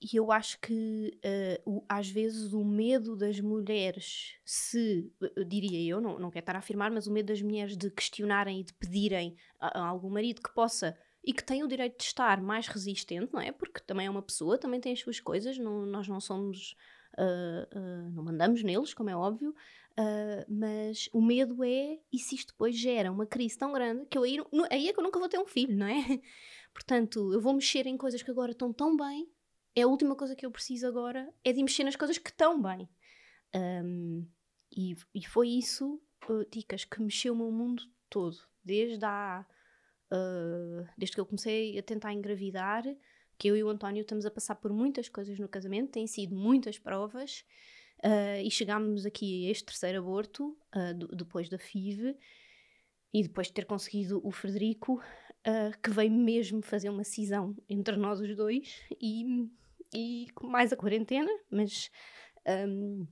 [0.00, 5.86] e eu acho que uh, o, às vezes o medo das mulheres, se, uh, diria
[5.86, 8.64] eu, não, não quero estar a afirmar, mas o medo das mulheres de questionarem e
[8.64, 12.40] de pedirem a, a algum marido que possa e que tem o direito de estar
[12.40, 13.52] mais resistente, não é?
[13.52, 16.74] Porque também é uma pessoa, também tem as suas coisas, não, nós não somos.
[17.18, 19.54] Uh, uh, não mandamos neles, como é óbvio,
[20.48, 24.22] mas o medo é e se isto depois gera uma crise tão grande que eu
[24.22, 24.38] aí,
[24.70, 26.02] aí é que eu nunca vou ter um filho, não é?
[26.72, 29.28] Portanto, eu vou mexer em coisas que agora estão tão bem,
[29.74, 32.60] é a última coisa que eu preciso agora é de mexer nas coisas que estão
[32.60, 32.88] bem.
[33.54, 34.26] Um,
[34.76, 41.14] e, e foi isso, uh, Ticas, que mexeu o meu mundo todo, desde uh, desde
[41.14, 42.84] que eu comecei a tentar engravidar,
[43.38, 46.34] que eu e o António estamos a passar por muitas coisas no casamento, têm sido
[46.34, 47.44] muitas provas,
[48.04, 50.56] uh, e chegámos aqui a este terceiro aborto,
[50.96, 52.16] do, depois da FIV,
[53.12, 55.02] e depois de ter conseguido o Frederico,
[55.82, 59.50] que veio mesmo fazer uma cisão entre nós os dois, e,
[59.92, 61.90] e mais a quarentena, mas.
[62.46, 63.06] Um,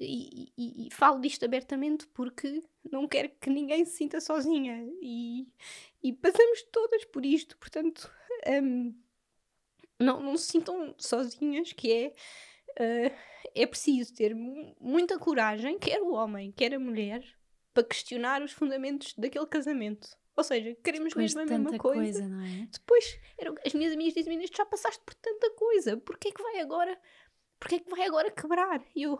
[0.00, 2.60] e, e, e, falo disto abertamente porque
[2.90, 5.46] não quero que ninguém se sinta sozinha e,
[6.02, 8.12] e passamos todas por isto, portanto
[8.48, 8.92] um,
[9.98, 12.08] não, não se sintam sozinhas, que é
[12.80, 13.14] uh,
[13.54, 17.24] é preciso ter muita coragem, quer o homem, quer a mulher,
[17.72, 20.08] para questionar os fundamentos daquele casamento.
[20.36, 22.02] Ou seja, queremos Depois mesmo a mesma coisa.
[22.02, 22.68] coisa não é?
[22.70, 26.60] Depois, eram, as minhas amigas dizem-me, já passaste por tanta coisa, porquê é que vai
[26.60, 27.00] agora,
[27.58, 28.84] porquê é que vai agora quebrar?
[28.94, 29.18] E eu,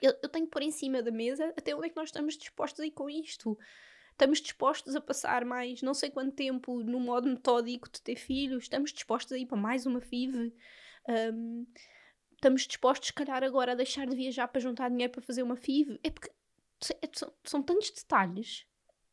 [0.00, 2.38] eu, eu tenho que pôr em cima da mesa até onde é que nós estamos
[2.38, 3.58] dispostos a ir com isto.
[4.12, 8.64] Estamos dispostos a passar mais não sei quanto tempo no modo metódico de ter filhos?
[8.64, 10.54] Estamos dispostos a ir para mais uma FIV?
[11.08, 11.66] Um,
[12.32, 15.54] estamos dispostos, se calhar, agora a deixar de viajar para juntar dinheiro para fazer uma
[15.54, 16.00] FIV?
[16.02, 16.30] É porque
[17.02, 18.66] é, são, são tantos detalhes,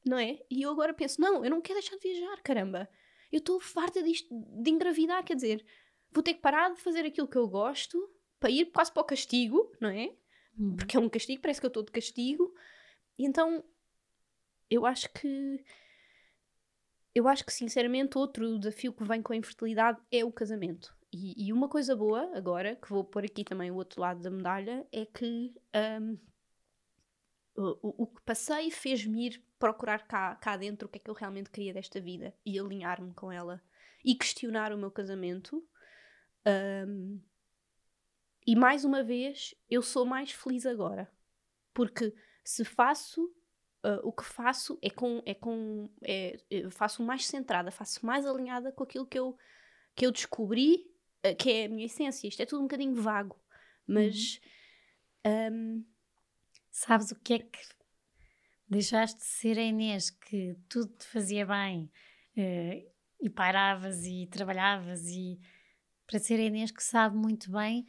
[0.05, 0.39] não é?
[0.49, 2.87] E eu agora penso, não, eu não quero deixar de viajar, caramba.
[3.31, 4.27] Eu estou farta disto,
[4.61, 5.65] de engravidar, quer dizer,
[6.11, 9.05] vou ter que parar de fazer aquilo que eu gosto para ir quase para o
[9.05, 10.15] castigo, não é?
[10.57, 10.75] uhum.
[10.75, 12.53] porque é um castigo, parece que eu estou de castigo.
[13.17, 13.63] E então
[14.69, 15.63] eu acho que
[17.13, 20.93] eu acho que sinceramente outro desafio que vem com a infertilidade é o casamento.
[21.13, 24.29] E, e, uma coisa boa agora, que vou pôr aqui também o outro lado da
[24.29, 25.53] medalha, é que
[26.01, 26.17] um,
[27.55, 31.13] o, o, que passei fez-me ir procurar cá, cá dentro o que é que eu
[31.13, 33.63] realmente queria desta vida e alinhar-me com ela
[34.03, 35.65] e questionar o meu casamento.
[36.45, 37.21] Um,
[38.45, 41.09] e mais uma vez, eu sou mais feliz agora.
[41.73, 43.23] Porque se faço
[43.83, 45.23] uh, o que faço é com.
[45.25, 46.37] É com é,
[46.69, 49.37] faço mais centrada, faço mais alinhada com aquilo que eu,
[49.95, 50.85] que eu descobri,
[51.25, 52.27] uh, que é a minha essência.
[52.27, 53.39] Isto é tudo um bocadinho vago.
[53.87, 54.39] Mas.
[55.25, 55.81] Uhum.
[55.81, 55.94] Um...
[56.77, 57.59] Sabes o que é que
[58.67, 61.89] deixaste de ser a Inês que tudo te fazia bem
[62.35, 65.39] uh, e pairavas e trabalhavas e
[66.05, 67.87] para ser a Inês que sabe muito bem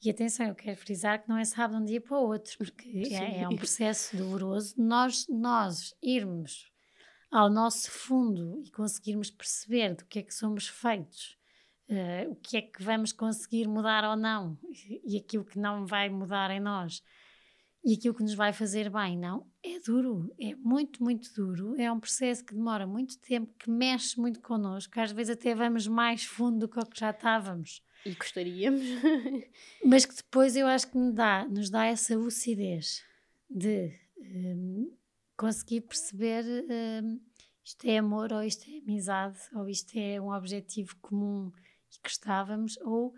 [0.00, 2.56] e atenção, eu quero frisar que não é sábado de um dia para o outro,
[2.58, 4.72] porque é, é, um processo doloroso.
[4.78, 6.70] Nós, nós irmos
[7.32, 11.36] ao nosso fundo e conseguirmos perceber do que é que somos feitos,
[11.88, 14.56] uh, o que é que vamos conseguir mudar ou não,
[15.04, 17.02] e aquilo que não vai mudar em nós,
[17.84, 21.74] e aquilo que nos vai fazer bem, não, é duro, é muito, muito duro.
[21.80, 25.86] É um processo que demora muito tempo, que mexe muito connosco, às vezes até vamos
[25.86, 27.82] mais fundo do que o que já estávamos.
[28.04, 28.82] E gostaríamos.
[29.84, 33.02] Mas que depois eu acho que nos dá, nos dá essa lucidez
[33.48, 34.92] de um,
[35.36, 37.20] conseguir perceber um,
[37.64, 41.52] isto é amor ou isto é amizade ou isto é um objetivo comum
[41.94, 43.14] e que estávamos ou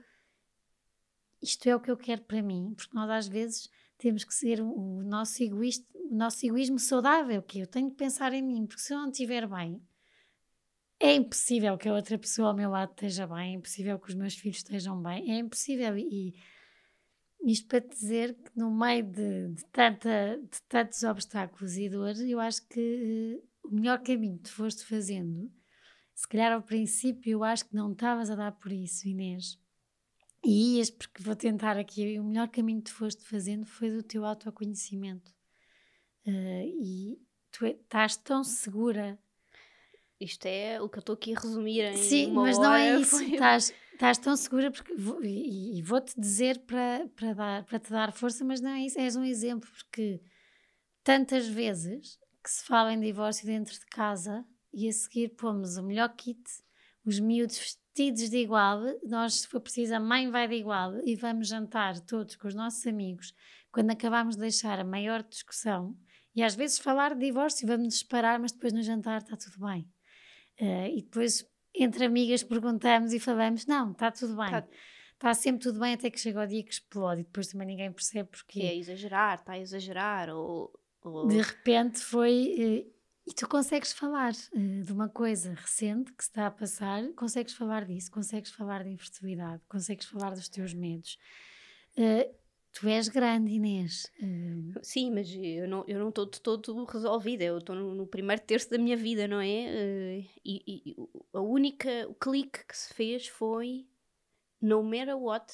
[1.43, 3.71] isto é o que eu quero para mim, porque nós às vezes
[4.01, 8.33] temos que ser o nosso, egoísta, o nosso egoísmo saudável, que eu tenho que pensar
[8.33, 9.81] em mim, porque se eu não estiver bem,
[10.99, 14.15] é impossível que a outra pessoa ao meu lado esteja bem, é impossível que os
[14.15, 15.97] meus filhos estejam bem, é impossível.
[15.99, 16.35] E
[17.45, 22.41] isto para dizer que no meio de, de, tanta, de tantos obstáculos e dores, eu
[22.41, 25.51] acho que uh, o melhor caminho que tu foste fazendo,
[26.15, 29.59] se calhar ao princípio eu acho que não estavas a dar por isso, Inês,
[30.43, 34.03] E ias, porque vou tentar aqui, o melhor caminho que tu foste fazendo foi do
[34.03, 35.31] teu autoconhecimento.
[36.27, 37.19] Uh, e
[37.51, 39.19] tu é, estás tão segura.
[40.19, 43.17] Isto é o que eu estou aqui a resumir em Sim, mas não é isso.
[43.17, 43.33] Foi...
[43.33, 47.91] Estás, estás tão segura porque vou, e, e vou-te dizer para, para, dar, para te
[47.91, 48.99] dar força, mas não é isso.
[48.99, 50.21] És um exemplo porque
[51.03, 55.83] tantas vezes que se fala em divórcio dentro de casa e a seguir pomos o
[55.83, 56.43] melhor kit,
[57.05, 61.17] os miúdos vestidos de igual, nós, se for preciso, a mãe vai de igual e
[61.17, 63.35] vamos jantar todos com os nossos amigos.
[63.73, 65.97] Quando acabamos de deixar a maior discussão,
[66.35, 69.67] e às vezes falar de divórcio, vamos nos separar, mas depois no jantar está tudo
[69.67, 69.83] bem.
[70.61, 74.47] Uh, e depois, entre amigas, perguntamos e falamos: não, está tudo bem.
[74.47, 74.69] Está
[75.19, 77.93] tá sempre tudo bem até que chega o dia que explode e depois também ninguém
[77.93, 78.61] percebe porque.
[78.61, 80.73] É exagerar, está a exagerar, ou.
[81.03, 81.27] ou...
[81.27, 82.87] De repente foi.
[82.87, 87.55] Uh, e tu consegues falar uh, de uma coisa recente que está a passar, consegues
[87.55, 91.19] falar disso, consegues falar de infertilidade, consegues falar dos teus medos.
[91.97, 92.41] Uh,
[92.73, 94.11] Tu és grande, Inês.
[94.23, 94.79] Uh...
[94.83, 97.45] Sim, mas eu não estou não de todo resolvida.
[97.45, 100.25] Eu estou no, no, primeiro terço da minha vida, não é?
[100.45, 100.97] E, e,
[101.33, 103.89] a única o clique que se fez foi
[104.61, 105.53] no matter what,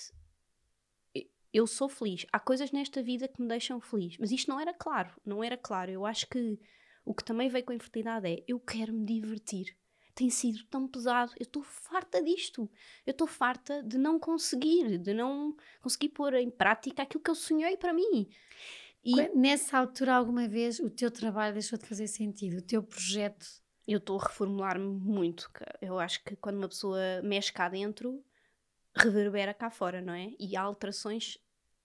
[1.53, 2.27] eu sou feliz.
[2.31, 4.19] Há coisas nesta vida que me deixam feliz.
[4.19, 5.11] Mas isto não era claro.
[5.25, 5.91] Não era claro.
[5.91, 6.59] Eu acho que
[7.07, 9.75] o que também veio com a infertilidade é eu quero me divertir
[10.17, 11.33] tem sido tão pesado.
[11.39, 12.69] Eu estou farta disto.
[13.07, 17.35] Eu estou farta de não conseguir, de não conseguir pôr em prática aquilo que eu
[17.35, 18.27] sonhei para mim.
[19.05, 22.59] E nessa altura, alguma vez, o teu trabalho deixou de fazer sentido?
[22.59, 23.47] O teu projeto?
[23.87, 25.51] Eu estou a reformular-me muito.
[25.83, 28.25] Eu acho que quando uma pessoa mexe cá dentro,
[28.97, 30.33] reverbera cá fora, não é?
[30.41, 31.39] E há alterações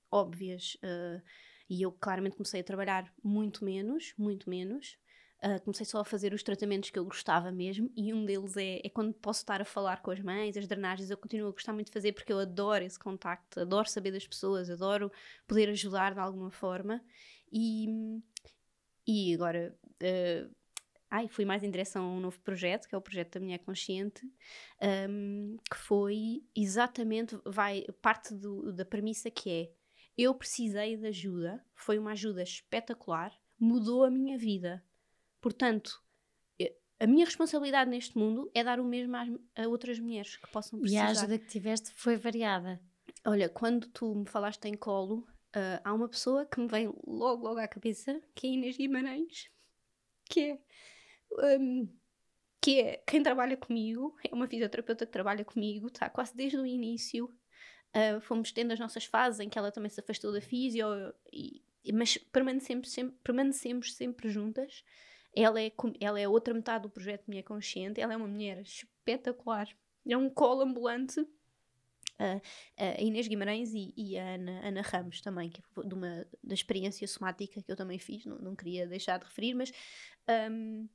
[0.09, 0.76] óbvias.
[0.76, 1.22] Uh,
[1.69, 4.97] e eu claramente comecei a trabalhar muito menos, muito menos.
[5.44, 8.80] Uh, comecei só a fazer os tratamentos que eu gostava mesmo, e um deles é,
[8.86, 11.74] é, quando posso estar a falar com as mães, as drenagens, eu continuo a gostar
[11.74, 15.12] muito de fazer porque eu adoro esse contacto, adoro saber das pessoas, adoro
[15.48, 17.04] poder ajudar de alguma forma.
[17.52, 17.88] E,
[19.08, 20.56] e agora, uh,
[21.10, 23.60] ai, fui mais em direção a um novo projeto, que é o projeto da Mulher
[23.60, 24.22] Consciente,
[25.10, 29.72] um, que foi exatamente, vai, parte do, da premissa que é,
[30.16, 34.84] eu precisei de ajuda, foi uma ajuda espetacular, mudou a minha vida
[35.42, 36.02] Portanto,
[37.02, 40.80] a minha responsabilidade neste mundo é dar o mesmo às, a outras mulheres que possam
[40.80, 41.04] precisar.
[41.04, 42.80] E a ajuda que tiveste foi variada.
[43.26, 47.44] Olha, quando tu me falaste em colo, uh, há uma pessoa que me vem logo,
[47.44, 49.50] logo à cabeça, que é Inês Guimarães,
[50.30, 50.60] que é,
[51.60, 51.89] um,
[52.62, 56.68] que é quem trabalha comigo, é uma fisioterapeuta que trabalha comigo, está quase desde o
[56.68, 57.26] início.
[57.96, 60.86] Uh, fomos tendo as nossas fases em que ela também se afastou da fisio,
[61.34, 64.84] e, mas permanecemos sempre, permanecemos sempre juntas.
[65.36, 68.02] Ela é, ela é outra metade do projeto Minha Consciente.
[68.02, 69.68] Ela é uma mulher espetacular.
[70.08, 71.20] É um colo ambulante.
[71.20, 72.42] Uh,
[72.78, 76.54] a Inês Guimarães e, e a Ana, Ana, Ramos também, que é de uma da
[76.54, 79.72] experiência somática que eu também fiz, não, não queria deixar de referir, mas
[80.52, 80.88] um,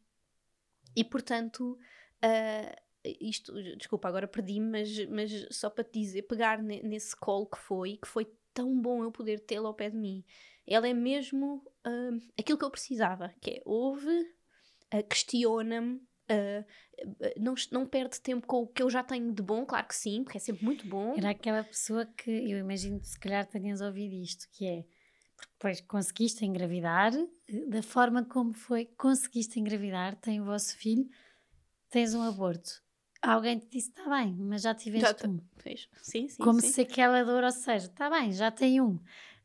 [0.95, 1.77] e portanto
[2.25, 2.83] uh,
[3.21, 7.97] isto, desculpa, agora perdi-me, mas, mas só para te dizer, pegar nesse colo que foi,
[7.97, 10.25] que foi tão bom eu poder tê-la ao pé de mim
[10.67, 14.21] ela é mesmo uh, aquilo que eu precisava, que é ouve,
[14.95, 16.65] uh, questiona-me, Uh,
[17.41, 20.25] não, não perde tempo com o que eu já tenho de bom, claro que sim,
[20.25, 21.15] porque é sempre muito bom.
[21.17, 24.85] Era aquela pessoa que eu imagino que se calhar tenhas ouvido isto, que é
[25.53, 27.13] depois conseguiste engravidar,
[27.69, 31.09] da forma como foi, conseguiste engravidar, tem o vosso filho,
[31.91, 32.83] tens um aborto.
[33.23, 35.41] Alguém te disse, está bem, mas já tiveste já um.
[36.03, 36.69] Sim, sim, como sim.
[36.69, 38.95] se aquela dor, ou seja, está bem, já tem um.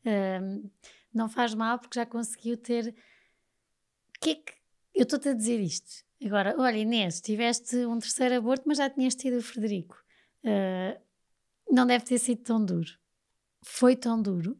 [0.05, 0.69] Uh,
[1.13, 2.95] não faz mal porque já conseguiu ter.
[4.19, 4.53] Que é que.
[4.93, 6.03] Eu estou-te a dizer isto.
[6.23, 9.97] Agora, olha, Inês, tiveste um terceiro aborto, mas já tinhas tido o Frederico.
[10.43, 10.99] Uh,
[11.69, 12.91] não deve ter sido tão duro.
[13.63, 14.57] Foi tão duro?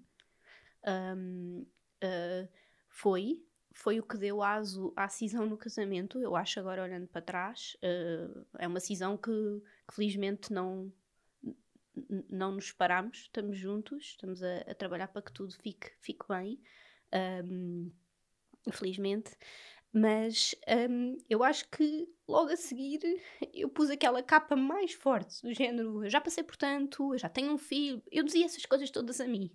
[0.87, 1.65] Um,
[2.03, 2.49] uh,
[2.89, 3.43] foi.
[3.73, 6.19] Foi o que deu aso à cisão no casamento.
[6.19, 9.31] Eu acho, agora olhando para trás, uh, é uma cisão que,
[9.87, 10.91] que felizmente não,
[12.29, 16.59] não nos separamos, estamos juntos, estamos a, a, trabalhar para que tudo fique, fique bem,
[17.45, 17.91] um,
[18.71, 19.31] felizmente.
[19.93, 20.55] Mas
[20.89, 22.99] um, eu acho que logo a seguir
[23.53, 27.27] eu pus aquela capa mais forte, do género: eu já passei por tanto, eu já
[27.27, 28.01] tenho um filho.
[28.11, 29.51] Eu dizia essas coisas todas a mim.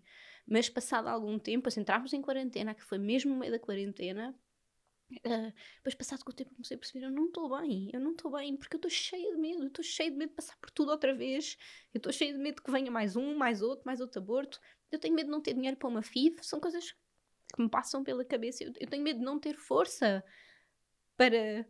[0.47, 4.35] Mas passado algum tempo, assim, entramos em quarentena, que foi mesmo no meio da quarentena,
[5.09, 8.31] Depois, passado com o tempo, comecei a perceber: eu não estou bem, eu não estou
[8.33, 10.71] bem, porque eu estou cheia de medo, eu estou cheia de medo de passar por
[10.71, 11.57] tudo outra vez,
[11.95, 14.99] eu estou cheia de medo que venha mais um, mais outro, mais outro aborto, eu
[14.99, 16.93] tenho medo de não ter dinheiro para uma FIV, são coisas
[17.55, 20.25] que me passam pela cabeça, eu, eu tenho medo de não ter força
[21.17, 21.67] para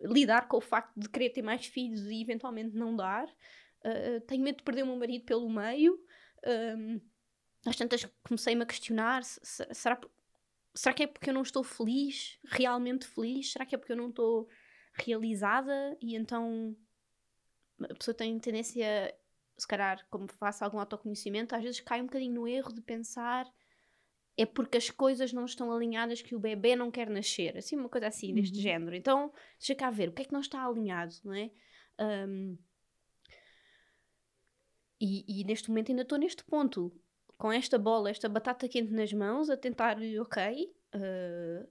[0.00, 3.28] lidar com o facto de querer ter mais filhos e eventualmente não dar.
[3.84, 5.98] uh, tenho medo de perder o meu marido pelo meio.
[6.46, 7.00] Um,
[7.66, 10.00] às tantas comecei-me a questionar: será,
[10.74, 13.52] será que é porque eu não estou feliz, realmente feliz?
[13.52, 14.48] Será que é porque eu não estou
[14.94, 15.96] realizada?
[16.00, 16.76] E então
[17.82, 19.14] a pessoa tem tendência,
[19.56, 23.46] se calhar, como faço algum autoconhecimento, às vezes cai um bocadinho no erro de pensar
[24.40, 27.58] é porque as coisas não estão alinhadas que o bebê não quer nascer.
[27.58, 28.62] Assim, uma coisa assim, deste uhum.
[28.62, 28.96] género.
[28.96, 31.50] Então, deixa cá ver, o que é que não está alinhado, não é?
[32.26, 32.56] Um,
[34.98, 36.90] e, e, neste momento ainda estou neste ponto,
[37.40, 41.68] com esta bola, esta batata quente nas mãos, a tentar, ok, uh,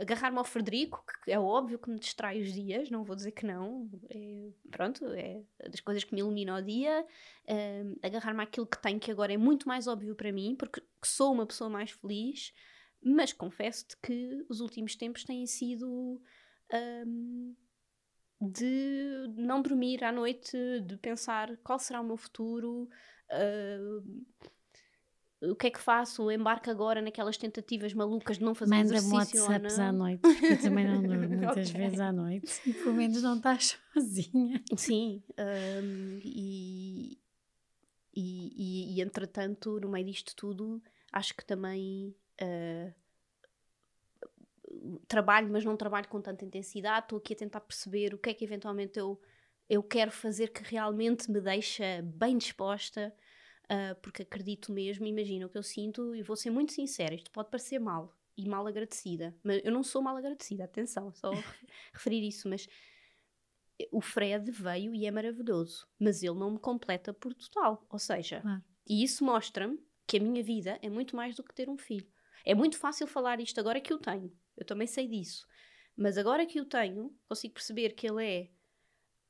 [0.00, 3.44] agarrar-me ao Frederico, que é óbvio que me distrai os dias, não vou dizer que
[3.44, 8.80] não, é, pronto, é das coisas que me ilumina o dia, uh, agarrar-me àquilo que
[8.80, 12.54] tenho, que agora é muito mais óbvio para mim, porque sou uma pessoa mais feliz,
[13.02, 16.18] mas confesso-te que os últimos tempos têm sido
[17.06, 17.54] um,
[18.40, 22.88] de não dormir à noite, de pensar qual será o meu futuro.
[23.30, 24.24] Uh,
[25.42, 26.30] o que é que faço?
[26.30, 30.60] Embarco agora naquelas tentativas malucas de não fazer Manda exercício WhatsApps à noite, porque eu
[30.62, 31.82] também não durmo muitas okay.
[31.82, 34.62] vezes à noite e pelo menos não estás sozinha.
[34.76, 37.18] Sim, um, e,
[38.14, 42.94] e, e, e, entretanto, no meio disto tudo, acho que também uh,
[45.06, 48.34] trabalho, mas não trabalho com tanta intensidade, estou aqui a tentar perceber o que é
[48.34, 49.20] que eventualmente eu,
[49.68, 53.14] eu quero fazer que realmente me deixa bem disposta
[53.66, 57.30] uh, porque acredito mesmo, imagina o que eu sinto, e vou ser muito sincera, isto
[57.30, 61.30] pode parecer mal e mal agradecida, mas eu não sou mal agradecida, atenção, só
[61.92, 62.68] referir isso, mas
[63.90, 68.40] o Fred veio e é maravilhoso, mas ele não me completa por total, ou seja,
[68.40, 68.62] claro.
[68.88, 72.06] e isso mostra-me que a minha vida é muito mais do que ter um filho.
[72.44, 75.46] É muito fácil falar isto agora que eu tenho, eu também sei disso,
[75.96, 78.50] mas agora que eu tenho, consigo perceber que ele é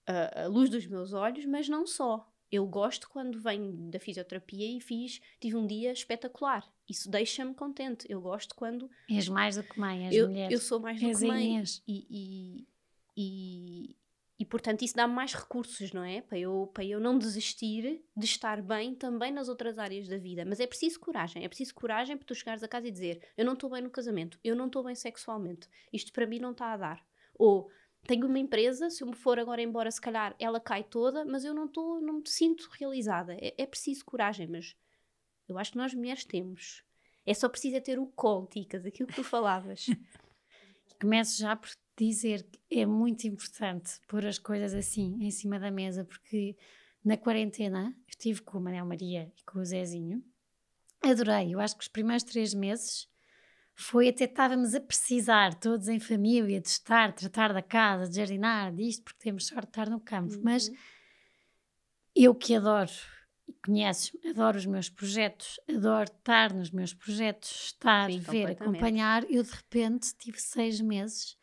[0.07, 2.31] a, a luz dos meus olhos, mas não só.
[2.51, 6.65] Eu gosto quando venho da fisioterapia e fiz, tive um dia espetacular.
[6.89, 8.07] Isso deixa-me contente.
[8.09, 8.89] Eu gosto quando.
[9.11, 10.53] És mais do que mãe, és eu, mulher.
[10.53, 11.65] Eu sou mais do és que mãe.
[11.89, 12.69] E, e,
[13.17, 13.97] e,
[14.39, 16.21] e, portanto isso dá-me mais recursos, não é?
[16.21, 20.45] Para eu, para eu não desistir de estar bem também nas outras áreas da vida.
[20.45, 21.45] Mas é preciso coragem.
[21.45, 23.91] É preciso coragem para tu chegares a casa e dizer: Eu não estou bem no
[23.91, 27.07] casamento, eu não estou bem sexualmente, isto para mim não está a dar.
[27.35, 27.69] Ou
[28.07, 31.45] tenho uma empresa, se eu me for agora embora, se calhar ela cai toda, mas
[31.45, 33.35] eu não estou, não me sinto realizada.
[33.35, 34.77] É, é, preciso coragem, mas
[35.49, 36.83] eu acho que nós mulheres temos.
[37.25, 39.87] É só preciso é ter o colo, Ticas, aquilo que tu falavas.
[41.01, 45.71] Começo já por dizer que é muito importante pôr as coisas assim em cima da
[45.71, 46.57] mesa, porque
[47.05, 50.23] na quarentena estive com o Manuel Maria e com o Zezinho.
[51.03, 53.09] Adorei, eu acho que os primeiros três meses
[53.79, 58.75] foi até estávamos a precisar, todos em família, de estar, tratar da casa, de jardinar,
[58.75, 60.35] disto, porque temos sorte de estar no campo.
[60.35, 60.41] Uhum.
[60.43, 60.73] Mas
[62.15, 62.91] eu que adoro,
[63.63, 69.31] conheces, adoro os meus projetos, adoro estar nos meus projetos, estar, Sim, ver, acompanhar.
[69.31, 71.37] Eu de repente tive seis meses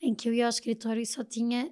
[0.00, 1.70] em que eu ia ao escritório e só tinha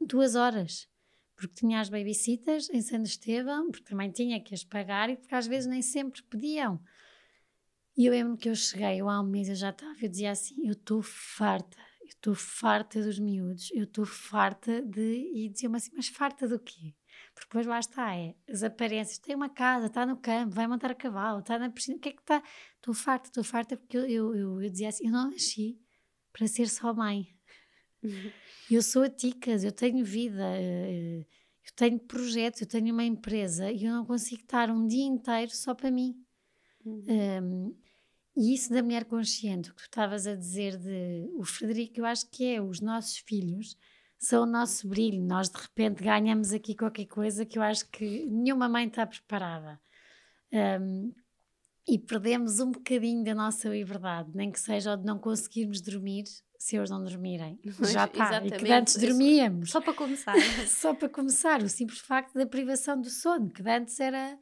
[0.00, 0.88] duas horas.
[1.36, 5.34] Porque tinha as babysitters em Santo Estevão, porque também tinha que as pagar e porque
[5.34, 6.82] às vezes nem sempre podiam.
[7.96, 10.30] E eu lembro que eu cheguei, eu há um mês eu já estava, eu dizia
[10.30, 15.30] assim, eu estou farta, eu estou farta dos miúdos, eu estou farta de...
[15.34, 16.94] E diziam-me assim, mas farta do quê?
[17.34, 20.90] Porque depois lá está, é as aparências, tem uma casa, está no campo, vai montar
[20.90, 22.42] a cavalo, está na piscina, o que é que está?
[22.76, 25.80] Estou farta, estou farta, porque eu, eu, eu, eu, dizia assim, eu não nasci
[26.32, 27.26] para ser só mãe.
[28.02, 28.30] Uhum.
[28.70, 33.72] Eu sou a Ticas, eu tenho vida, eh, eu tenho projetos, eu tenho uma empresa
[33.72, 36.14] e eu não consigo estar um dia inteiro só para mim.
[36.86, 37.04] Uhum.
[37.08, 37.76] Um,
[38.36, 42.04] e isso da mulher consciente, o que tu estavas a dizer de o Frederico, eu
[42.04, 43.76] acho que é os nossos filhos
[44.18, 45.22] são o nosso brilho.
[45.22, 49.80] Nós de repente ganhamos aqui qualquer coisa que eu acho que nenhuma mãe está preparada.
[50.52, 51.12] Um,
[51.88, 56.24] e perdemos um bocadinho da nossa liberdade, nem que seja o de não conseguirmos dormir
[56.58, 57.60] se eles não dormirem.
[57.78, 58.44] Mas, Já está.
[58.44, 59.70] E que antes dormíamos.
[59.70, 60.34] Só para começar.
[60.66, 61.62] Só para começar.
[61.62, 64.36] O simples facto da privação do sono, que antes era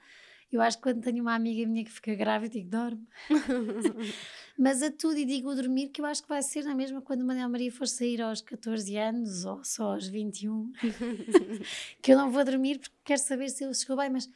[0.57, 3.07] eu acho que quando tenho uma amiga minha que fica grávida, digo, dorme.
[4.57, 7.25] Mas a tudo e digo dormir, que eu acho que vai ser na mesma quando
[7.25, 10.73] Manuel Maria for sair aos 14 anos ou só aos 21.
[12.01, 14.11] que eu não vou dormir porque quero saber se ele chegou bem.
[14.11, 14.31] Mas,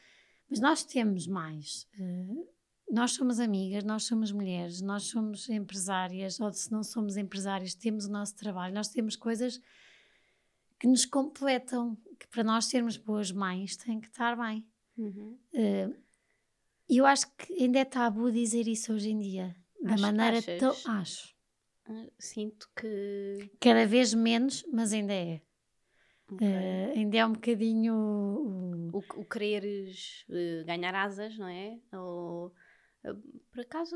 [0.49, 1.87] mas nós temos mais.
[1.97, 2.45] Uh,
[2.91, 8.05] nós somos amigas, nós somos mulheres, nós somos empresárias, ou se não somos empresárias, temos
[8.05, 9.61] o nosso trabalho, nós temos coisas
[10.79, 14.65] que nos completam, que para nós sermos boas mães tem que estar bem.
[14.97, 15.37] Uhum.
[15.53, 16.08] Uh, e
[16.97, 19.55] eu acho que ainda é tabu dizer isso hoje em dia.
[19.81, 20.75] Da acho, maneira tão.
[20.87, 21.33] Acho.
[21.85, 23.51] Ah, sinto que.
[23.59, 25.41] Cada vez menos, mas ainda é.
[26.31, 26.47] Okay.
[26.47, 31.79] Uh, ainda é um bocadinho o, o, o quereres uh, ganhar asas, não é?
[31.91, 32.53] Ou
[33.03, 33.15] uh,
[33.51, 33.95] por acaso,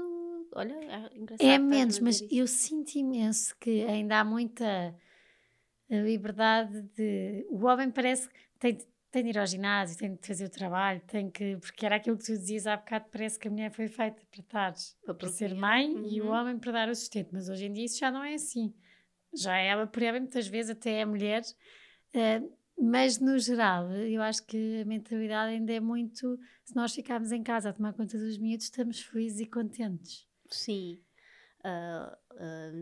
[0.55, 1.47] olha, é engraçado.
[1.47, 2.27] É menos, mas isso.
[2.31, 4.95] eu sinto imenso que ainda há muita
[5.89, 7.45] liberdade de.
[7.49, 8.77] O homem parece que tem,
[9.13, 11.55] tem de ir ao ginásio, tem de fazer o trabalho, tem que.
[11.57, 14.41] Porque era aquilo que tu dizias há bocado, parece que a mulher foi feita para
[14.41, 14.73] estar,
[15.05, 16.07] para, para ser mãe uhum.
[16.09, 16.31] e o uhum.
[16.31, 17.29] homem para dar o sustento.
[17.31, 18.73] Mas hoje em dia isso já não é assim.
[19.31, 21.43] Já ela, por exemplo, muitas vezes até é mulher.
[22.15, 26.39] Uh, mas no geral, eu acho que a mentalidade ainda é muito.
[26.65, 30.27] Se nós ficarmos em casa a tomar conta dos miúdos, estamos felizes e contentes.
[30.49, 30.99] Sim.
[31.65, 32.23] Uh,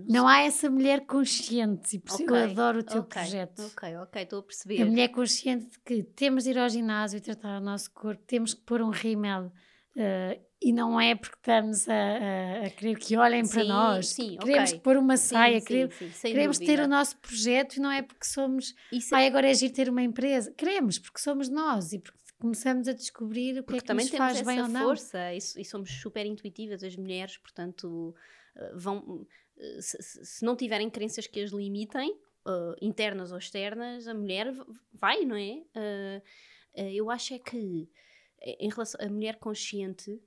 [0.08, 3.62] não há essa mulher consciente, e por isso okay, eu adoro o teu okay, projeto.
[3.66, 4.82] Ok, ok, estou a perceber.
[4.82, 8.24] A mulher consciente de que temos de ir ao ginásio e tratar o nosso corpo,
[8.26, 9.52] temos que pôr um rímel.
[9.96, 14.10] Uh, e não é porque estamos a, a, a querer que olhem sim, para nós.
[14.10, 14.82] Sim, queremos okay.
[14.82, 18.26] pôr uma saia, sim, queremos, sim, queremos ter o nosso projeto e não é porque
[18.26, 18.74] somos.
[18.92, 20.54] Isso Ai, agora é agir ter uma empresa.
[20.56, 24.42] Queremos, porque somos nós e porque começamos a descobrir o que é que nos faz
[24.44, 24.84] bem ou não.
[24.84, 28.16] força e, e somos super intuitivas, as mulheres, portanto
[28.74, 29.26] vão,
[29.58, 32.12] eh, se, se, não tiverem crenças que as limitem,
[32.46, 34.54] uh, internas ou externas, a mulher
[34.94, 35.64] vai, não é?
[35.76, 37.90] Uh, uh, eu acho é que
[38.44, 40.20] em relação a mulher consciente,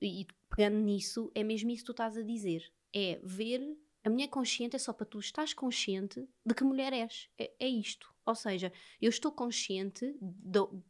[0.00, 2.70] e pegando nisso, é mesmo isso que tu estás a dizer.
[2.92, 7.30] É ver, a mulher consciente é só para tu estás consciente de que mulher és.
[7.38, 8.12] É, é isto.
[8.26, 8.70] Ou seja,
[9.00, 10.14] eu estou consciente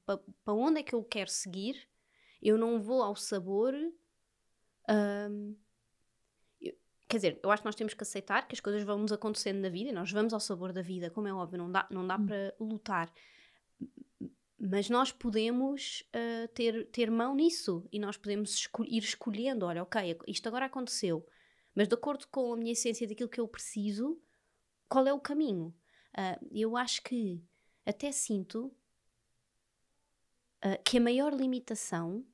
[0.05, 1.89] para onde é que eu quero seguir,
[2.43, 3.75] eu não vou ao sabor.
[4.91, 5.57] Um,
[7.13, 9.61] quer dizer, eu acho que nós temos que aceitar que as coisas vão nos acontecendo
[9.61, 12.07] na vida e nós vamos ao sabor da vida, como é óbvio, não dá, não
[12.07, 12.25] dá hum.
[12.25, 13.13] para lutar.
[14.59, 19.83] Mas nós podemos uh, ter, ter mão nisso e nós podemos escol ir escolhendo: olha,
[19.83, 21.27] ok, isto agora aconteceu,
[21.75, 24.19] mas de acordo com a minha essência daquilo que eu preciso,
[24.89, 25.75] qual é o caminho?
[26.17, 27.45] Uh, eu acho que
[27.85, 28.73] até sinto
[30.65, 32.25] uh, que a maior limitação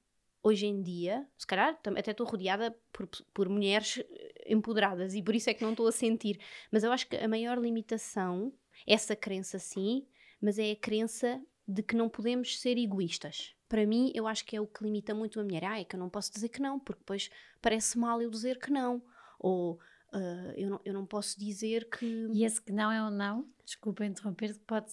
[0.48, 4.02] hoje em dia, se calhar até estou rodeada por, por mulheres
[4.46, 6.40] empoderadas e por isso é que não estou a sentir.
[6.72, 8.52] Mas eu acho que a maior limitação,
[8.86, 10.06] essa crença sim,
[10.40, 13.54] mas é a crença de que não podemos ser egoístas.
[13.68, 15.64] Para mim, eu acho que é o que limita muito a mulher.
[15.64, 17.30] Ah, é que eu não posso dizer que não, porque depois
[17.60, 19.02] parece mal eu dizer que não.
[19.38, 19.74] Ou
[20.14, 22.06] uh, eu, não, eu não posso dizer que.
[22.32, 24.90] E esse que não é um não, desculpa interromper, pode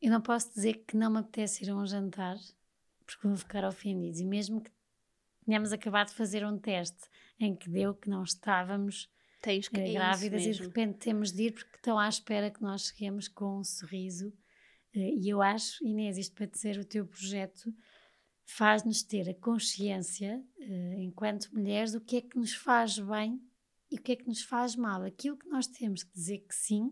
[0.00, 2.38] Eu não posso dizer que não me apetece ir a um jantar,
[3.14, 4.20] porque vão ficar ofendidos.
[4.20, 4.70] E mesmo que
[5.44, 7.08] tínhamos acabado de fazer um teste
[7.38, 9.10] em que deu que não estávamos
[9.42, 12.62] Tens que, uh, grávidas e de repente temos de ir porque estão à espera que
[12.62, 14.28] nós cheguemos com um sorriso.
[14.94, 17.72] Uh, e eu acho, Inês, isto para dizer, o teu projeto
[18.44, 23.40] faz-nos ter a consciência, uh, enquanto mulheres, do que é que nos faz bem
[23.90, 25.02] e o que é que nos faz mal.
[25.02, 26.90] Aquilo que nós temos que dizer que sim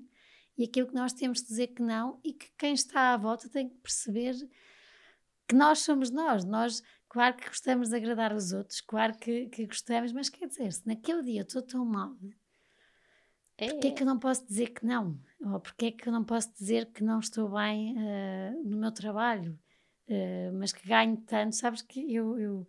[0.59, 3.49] e aquilo que nós temos que dizer que não, e que quem está à volta
[3.49, 4.35] tem que perceber
[5.49, 6.45] que nós somos nós.
[6.45, 10.71] Nós Claro que gostamos de agradar os outros, claro que, que gostamos, mas quer dizer,
[10.73, 12.15] se naquele dia eu estou tão mal,
[13.57, 13.69] é.
[13.69, 15.19] porquê é que eu não posso dizer que não?
[15.41, 18.93] Ou porquê é que eu não posso dizer que não estou bem uh, no meu
[18.93, 19.59] trabalho,
[20.09, 21.57] uh, mas que ganho tanto?
[21.57, 22.69] Sabes que eu, eu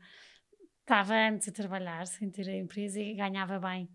[0.79, 3.89] estava antes a trabalhar sem ter a empresa e ganhava bem.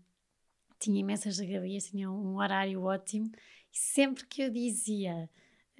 [0.79, 3.31] Tinha imensas regalias, tinha um horário ótimo
[3.73, 5.27] e sempre que eu dizia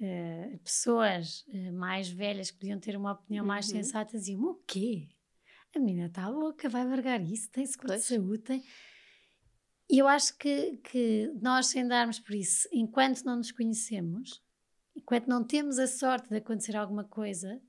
[0.00, 3.48] uh, pessoas uh, mais velhas que podiam ter uma opinião uhum.
[3.48, 5.08] mais sensata diziam: o quê?
[5.74, 8.02] A menina está louca, vai largar isso, tem seguro pois.
[8.02, 8.42] de saúde.
[8.42, 8.64] Tem...
[9.90, 14.42] E eu acho que, que nós, sem darmos por isso, enquanto não nos conhecemos,
[14.94, 17.60] enquanto não temos a sorte de acontecer alguma coisa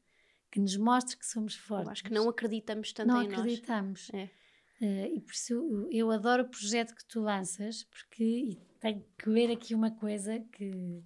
[0.49, 1.87] que nos mostre que somos fortes.
[1.87, 4.07] Eu acho que não acreditamos tanto não em acreditamos.
[4.07, 4.13] nós.
[4.13, 4.37] Não acreditamos.
[4.79, 9.29] Uh, e por isso eu, eu, adoro o projeto que tu lanças, porque tenho que
[9.29, 11.03] ver aqui uma coisa que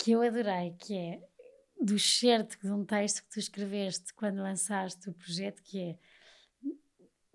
[0.00, 1.20] que eu adorei, que é
[1.78, 5.98] do certo de um texto que tu escreveste quando lançaste o projeto, que é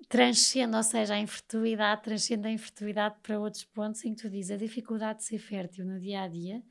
[0.09, 4.51] transcende, ou seja, a infertilidade, transcende a infertilidade para outros pontos em que tu dizes
[4.51, 6.61] a dificuldade de ser fértil no dia a dia,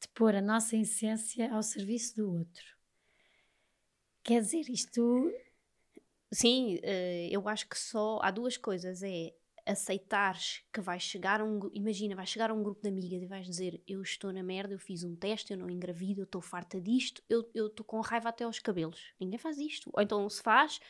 [0.00, 2.64] de pôr a nossa essência ao serviço do outro.
[4.22, 5.32] Quer dizer, isto.
[6.30, 9.34] Sim, eh, eu acho que só há duas coisas: é
[9.68, 13.26] aceitares que vais chegar a um imagina, vais chegar a um grupo de amigas e
[13.26, 16.40] vais dizer eu estou na merda, eu fiz um teste, eu não engravido, eu estou
[16.40, 19.12] farta disto, eu estou com raiva até aos cabelos.
[19.20, 19.90] Ninguém faz isto.
[19.92, 20.80] Ou então se faz,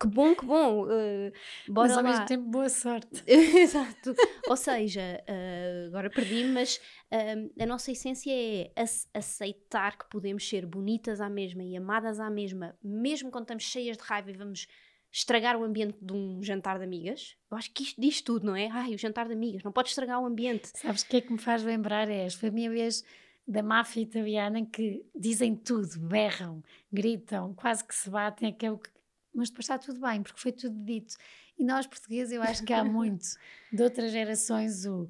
[0.00, 0.84] que bom, que bom.
[0.84, 1.32] Uh,
[1.68, 2.10] bora mas ao lá.
[2.10, 3.22] mesmo tempo boa sorte.
[3.26, 4.14] Exato.
[4.48, 6.76] Ou seja, uh, agora perdi-me, mas
[7.12, 8.72] uh, a nossa essência é
[9.14, 13.96] aceitar que podemos ser bonitas à mesma e amadas à mesma, mesmo quando estamos cheias
[13.96, 14.66] de raiva e vamos
[15.12, 17.36] estragar o ambiente de um jantar de amigas.
[17.50, 18.68] Eu acho que isto diz tudo, não é?
[18.68, 20.70] Ai, o jantar de amigas, não pode estragar o ambiente.
[20.74, 22.08] Sabes o que é que me faz lembrar?
[22.08, 23.04] É as famílias
[23.46, 28.72] da máfia italiana que dizem tudo, berram, gritam, quase que se batem, é que é
[28.72, 28.88] o que...
[29.34, 31.14] mas depois está tudo bem, porque foi tudo dito.
[31.58, 33.26] E nós, portugueses, eu acho que há muito
[33.70, 35.02] de outras gerações o,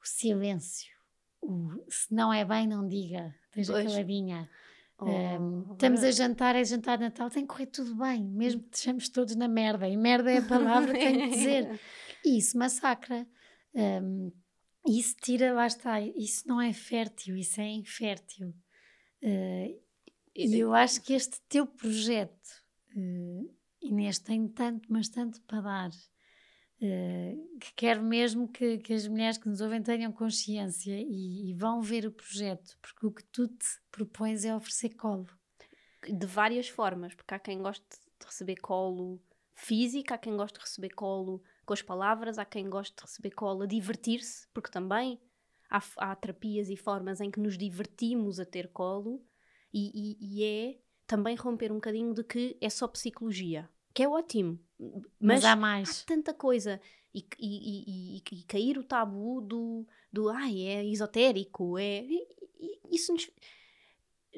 [0.00, 0.90] o silêncio.
[1.42, 4.48] O, se não é bem, não diga, esteja caladinha.
[5.04, 8.62] Oh, um, estamos a jantar, é jantar de Natal, tem que correr tudo bem, mesmo
[8.62, 9.88] que estejamos todos na merda.
[9.88, 11.80] E merda é a palavra que tenho que dizer.
[12.24, 13.26] E isso massacra.
[13.74, 14.32] Um,
[14.86, 18.48] isso tira, lá está, isso não é fértil, isso é infértil.
[19.22, 19.80] Uh,
[20.34, 22.48] e eu acho que este teu projeto,
[22.96, 25.90] uh, Inês, tem tanto, mas tanto para dar,
[26.82, 31.54] uh, que quero mesmo que, que, as mulheres que nos ouvem tenham consciência e, e,
[31.54, 35.26] vão ver o projeto, porque o que tu te propões é oferecer colo.
[36.06, 37.86] De várias formas, porque há quem goste
[38.18, 39.20] de receber colo
[39.54, 43.30] físico, há quem goste de receber colo com as palavras, há quem goste de receber
[43.30, 45.20] cola, divertir-se, porque também
[45.70, 49.24] há, há, terapias e formas em que nos divertimos a ter colo,
[49.72, 54.08] e, e, e, é também romper um bocadinho de que é só psicologia, que é
[54.08, 56.02] ótimo, mas, mas há mais.
[56.02, 56.80] Há tanta coisa.
[57.14, 62.06] E, e, e, cair o tabu do, do ai, é esotérico, é.
[62.90, 63.30] Isso nos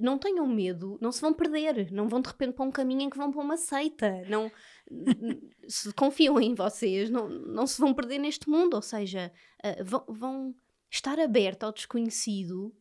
[0.01, 3.11] não tenham medo, não se vão perder, não vão de repente para um caminho em
[3.11, 4.51] que vão para uma seita, não
[5.69, 9.33] se confiam em vocês, não, não se vão perder neste mundo, ou seja,
[9.65, 10.55] uh, vão, vão,
[10.91, 12.75] estar aberto ao desconhecido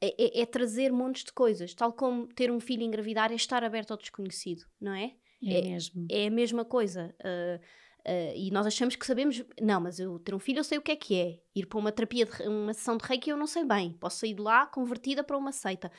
[0.00, 3.34] é, é, é, trazer montes de coisas, tal como ter um filho e engravidar é
[3.34, 5.14] estar aberto ao desconhecido, não é?
[5.42, 6.06] É, é mesmo.
[6.10, 7.14] É a mesma coisa.
[7.20, 10.78] Uh, Uh, e nós achamos que sabemos, não, mas eu ter um filho eu sei
[10.78, 11.40] o que é que é.
[11.56, 13.94] Ir para uma terapia, de, uma sessão de reiki eu não sei bem.
[13.94, 15.90] Posso sair de lá convertida para uma seita.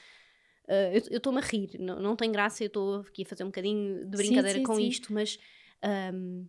[0.70, 3.48] Uh, eu estou-me a rir, não, não tem graça, eu estou aqui a fazer um
[3.48, 4.88] bocadinho de brincadeira sim, sim, com sim.
[4.88, 5.38] isto, mas
[6.14, 6.48] um,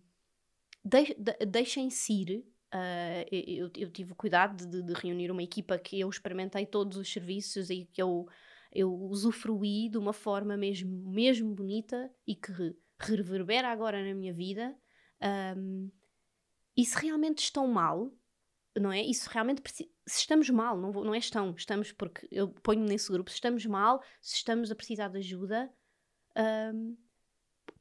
[0.83, 2.45] de, de, deixem-se ir.
[2.73, 6.97] Uh, eu, eu, tive o cuidado de, de, reunir uma equipa que eu experimentei todos
[6.97, 8.27] os serviços e que eu,
[8.71, 14.77] eu usufruí de uma forma mesmo, mesmo bonita e que reverbera agora na minha vida
[15.57, 15.89] um,
[16.77, 18.13] e se realmente estão mal,
[18.77, 19.01] não é?
[19.01, 23.11] Isso realmente se estamos mal, não, vou, não é estão, estamos porque eu ponho-me nesse
[23.11, 25.73] grupo, se estamos mal, se estamos a precisar de ajuda,
[26.73, 26.95] um,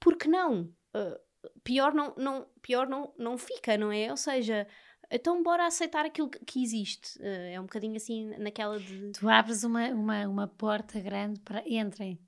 [0.00, 0.62] porque não?
[0.94, 1.27] Uh,
[1.62, 4.10] pior não, não, pior não, não fica, não é?
[4.10, 4.66] Ou seja,
[5.10, 7.18] então bora aceitar aquilo que existe.
[7.18, 9.12] Uh, é um bocadinho assim naquela de.
[9.12, 11.62] Tu abres uma, uma, uma porta grande para.
[11.66, 12.18] Entrem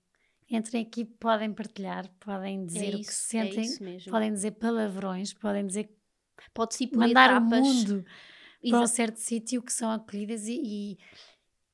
[0.50, 4.32] entrem aqui, podem partilhar, podem dizer é isso, o que se é sentem, é podem
[4.32, 5.88] dizer palavrões, podem dizer.
[6.52, 7.58] Pode-se mandar etapas.
[7.58, 8.04] o mundo
[8.62, 8.70] Exato.
[8.70, 10.98] para um certo sítio que são acolhidas e, e,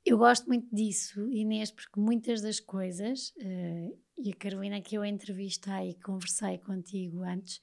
[0.06, 5.04] eu gosto muito disso, Inês, porque muitas das coisas, uh, e a Carolina que eu
[5.04, 7.60] entrevistei e conversei contigo antes,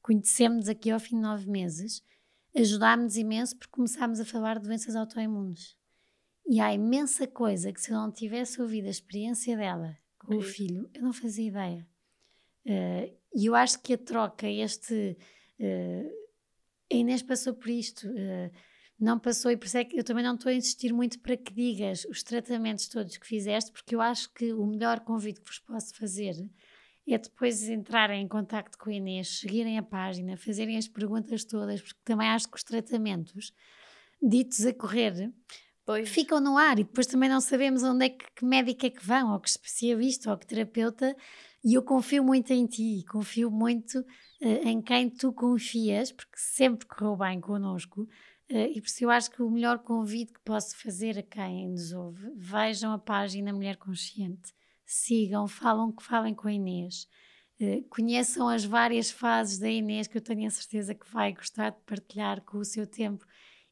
[0.00, 2.02] conhecemos aqui ao fim de nove meses,
[2.54, 5.76] ajudámos imenso porque começámos a falar de doenças autoimunes.
[6.46, 10.42] E há imensa coisa que se eu não tivesse ouvido a experiência dela com o
[10.42, 11.86] filho, eu não fazia ideia.
[12.64, 15.16] Uh, e eu acho que a troca, este.
[15.58, 16.20] Uh,
[16.92, 18.50] a Inês passou por isto, uh,
[19.00, 21.36] não passou, e por isso é que eu também não estou a insistir muito para
[21.36, 25.46] que digas os tratamentos todos que fizeste, porque eu acho que o melhor convite que
[25.46, 26.34] vos posso fazer
[27.08, 31.80] é depois entrarem em contato com a Inês, seguirem a página, fazerem as perguntas todas,
[31.80, 33.52] porque também acho que os tratamentos
[34.22, 35.32] ditos a correr
[35.84, 36.08] Pois.
[36.08, 39.04] ficam no ar e depois também não sabemos onde é que, que médico é que
[39.04, 41.16] vão, ou que especialista, ou que terapeuta.
[41.64, 46.86] E eu confio muito em ti, confio muito uh, em quem tu confias, porque sempre
[46.86, 48.08] correu bem connosco.
[48.50, 51.68] Uh, e por isso eu acho que o melhor convite que posso fazer a quem
[51.68, 54.52] nos ouve, vejam a página Mulher Consciente,
[54.84, 57.06] sigam, falam, falem com a Inês,
[57.60, 61.70] uh, conheçam as várias fases da Inês que eu tenho a certeza que vai gostar
[61.70, 63.24] de partilhar com o seu tempo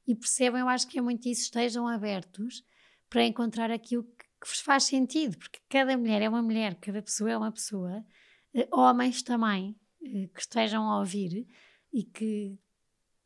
[0.07, 2.63] e percebam, eu acho que é muito isso, estejam abertos
[3.11, 7.03] para encontrar aquilo que, que vos faz sentido, porque cada mulher é uma mulher, cada
[7.03, 8.07] pessoa é uma pessoa,
[8.55, 11.49] uh, homens também, que estejam a ouvir
[11.93, 12.57] e que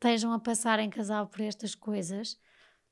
[0.02, 2.36] estejam a passar em casal por estas coisas,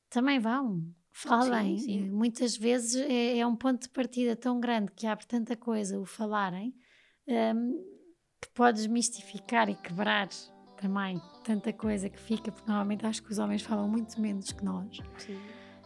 [0.09, 0.81] também vão,
[1.11, 1.77] falem.
[1.77, 2.09] Sim, sim.
[2.09, 6.05] Muitas vezes é, é, um ponto de partida tão grande que abre tanta coisa o
[6.05, 6.73] falarem
[7.27, 7.83] um,
[8.41, 10.29] que podes mistificar e quebrar
[10.77, 14.63] também tanta coisa que fica, porque normalmente acho que os homens falam muito menos que
[14.63, 14.97] nós.
[15.17, 15.39] Sim.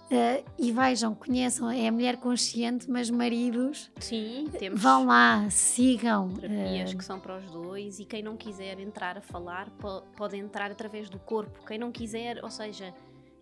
[0.06, 6.30] Uh, e vejam, conheçam, é a mulher consciente, mas maridos Sim, temos vão lá, sigam.
[6.30, 9.72] Terapias uh, que são para os dois e quem não quiser entrar a falar
[10.16, 11.66] pode entrar através do corpo.
[11.66, 12.94] Quem não quiser, ou seja,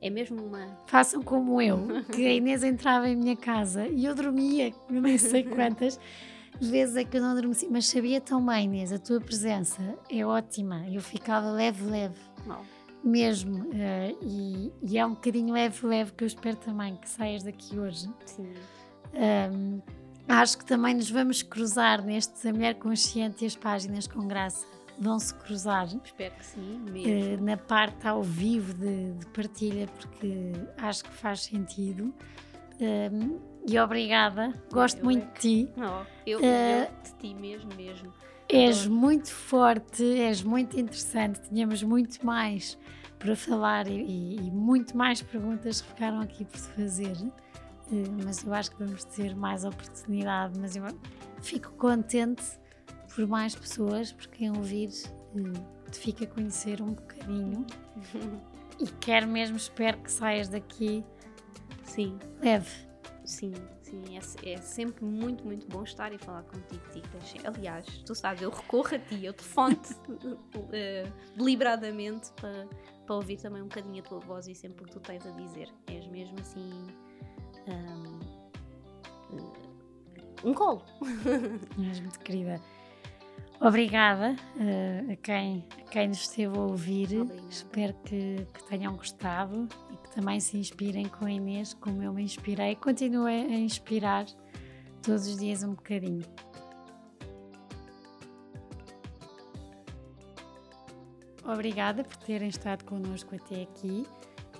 [0.02, 0.78] é mesmo uma.
[0.88, 5.18] Façam como eu, que a Inês entrava em minha casa e eu dormia, eu nem
[5.18, 6.00] sei quantas
[6.62, 10.26] vezes é que eu não adormeci, mas sabia tão bem, Inês, a tua presença é
[10.26, 10.88] ótima.
[10.90, 12.20] Eu ficava leve, leve.
[13.04, 13.66] Mesmo.
[13.66, 18.10] Uh, e, e, é um bocadinho leve-leve que eu espero também que saias daqui hoje.
[18.26, 18.54] Sim.
[19.14, 19.82] Um,
[20.28, 24.66] acho que também nos vamos cruzar neste A Mulher Consciente e as páginas com graça
[25.00, 25.88] vão se cruzar.
[26.04, 27.42] Espero que sim, mesmo.
[27.42, 32.14] Uh, na parte ao vivo de, de, partilha, porque acho que faz sentido.
[32.80, 35.70] Um, e obrigada, gosto eu muito é de ti.
[35.78, 38.12] Oh, eu, uh, eu de ti mesmo, mesmo.
[38.56, 41.42] És muito forte, és muito interessante.
[41.42, 42.78] Tínhamos muito mais
[43.18, 47.16] para falar e, e muito mais perguntas que ficaram aqui por fazer.
[47.92, 50.60] Uh, mas eu acho que vamos ter mais oportunidade.
[50.60, 50.84] Mas eu
[51.42, 52.44] fico contente
[53.16, 54.90] por mais pessoas, por quem ouvir
[55.36, 57.66] uh, te fica a conhecer um bocadinho.
[58.80, 61.04] e quero mesmo, espero que saias daqui.
[61.84, 62.18] Sim.
[62.42, 62.70] Leve.
[63.26, 63.54] Sim,
[63.94, 67.34] sim, é, é, sempre muito, muito bom estar e falar contigo, Ticas.
[67.44, 72.68] Aliás, tu sabes, eu recorro a ti, eu te fonte uh, deliberadamente para,
[73.06, 75.32] para ouvir também um bocadinho a tua voz e sempre o que tu tens a
[75.32, 75.70] dizer.
[75.88, 76.88] És mesmo assim.
[77.68, 78.20] Um,
[79.36, 80.84] uh, um colo.
[81.90, 82.60] És muito querida.
[83.64, 87.22] Obrigada uh, a, quem, a quem nos esteve a ouvir.
[87.22, 87.48] Obrigada.
[87.50, 92.12] Espero que, que, tenham gostado e que também se inspirem com a Inês, como eu
[92.12, 92.76] me inspirei.
[92.76, 94.26] Continuem a inspirar
[95.02, 96.26] todos os dias um bocadinho.
[101.46, 104.06] Obrigada por terem estado connosco até aqui.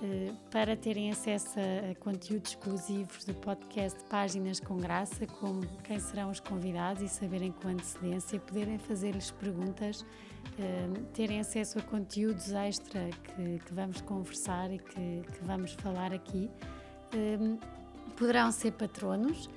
[0.04, 6.30] Eh, para terem acesso a, conteúdos exclusivos do podcast Páginas com Graça, como quem serão
[6.30, 10.04] os convidados e saberem com antecedência, poderem fazer-lhes perguntas,
[10.58, 16.12] eh, terem acesso a conteúdos extra que, que vamos conversar e que, que, vamos falar
[16.12, 16.50] aqui.
[17.14, 17.56] Eh,
[18.14, 19.48] poderão ser patronos.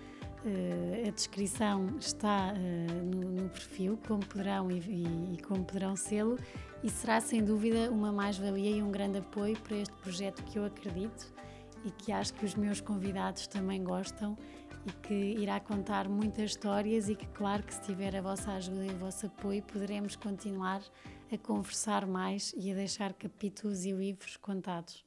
[1.07, 6.37] A descrição está no, no, perfil, como poderão e, e, e como poderão sê-lo,
[6.83, 10.65] e será sem dúvida uma mais-valia e um grande apoio para este projeto que eu
[10.65, 11.33] acredito
[11.85, 14.37] e que acho que os meus convidados também gostam
[14.85, 18.85] e que irá contar muitas histórias e que, claro, que se tiver a vossa ajuda
[18.85, 20.81] e o vosso apoio, poderemos continuar
[21.31, 25.06] a conversar mais e a deixar capítulos e livros contados.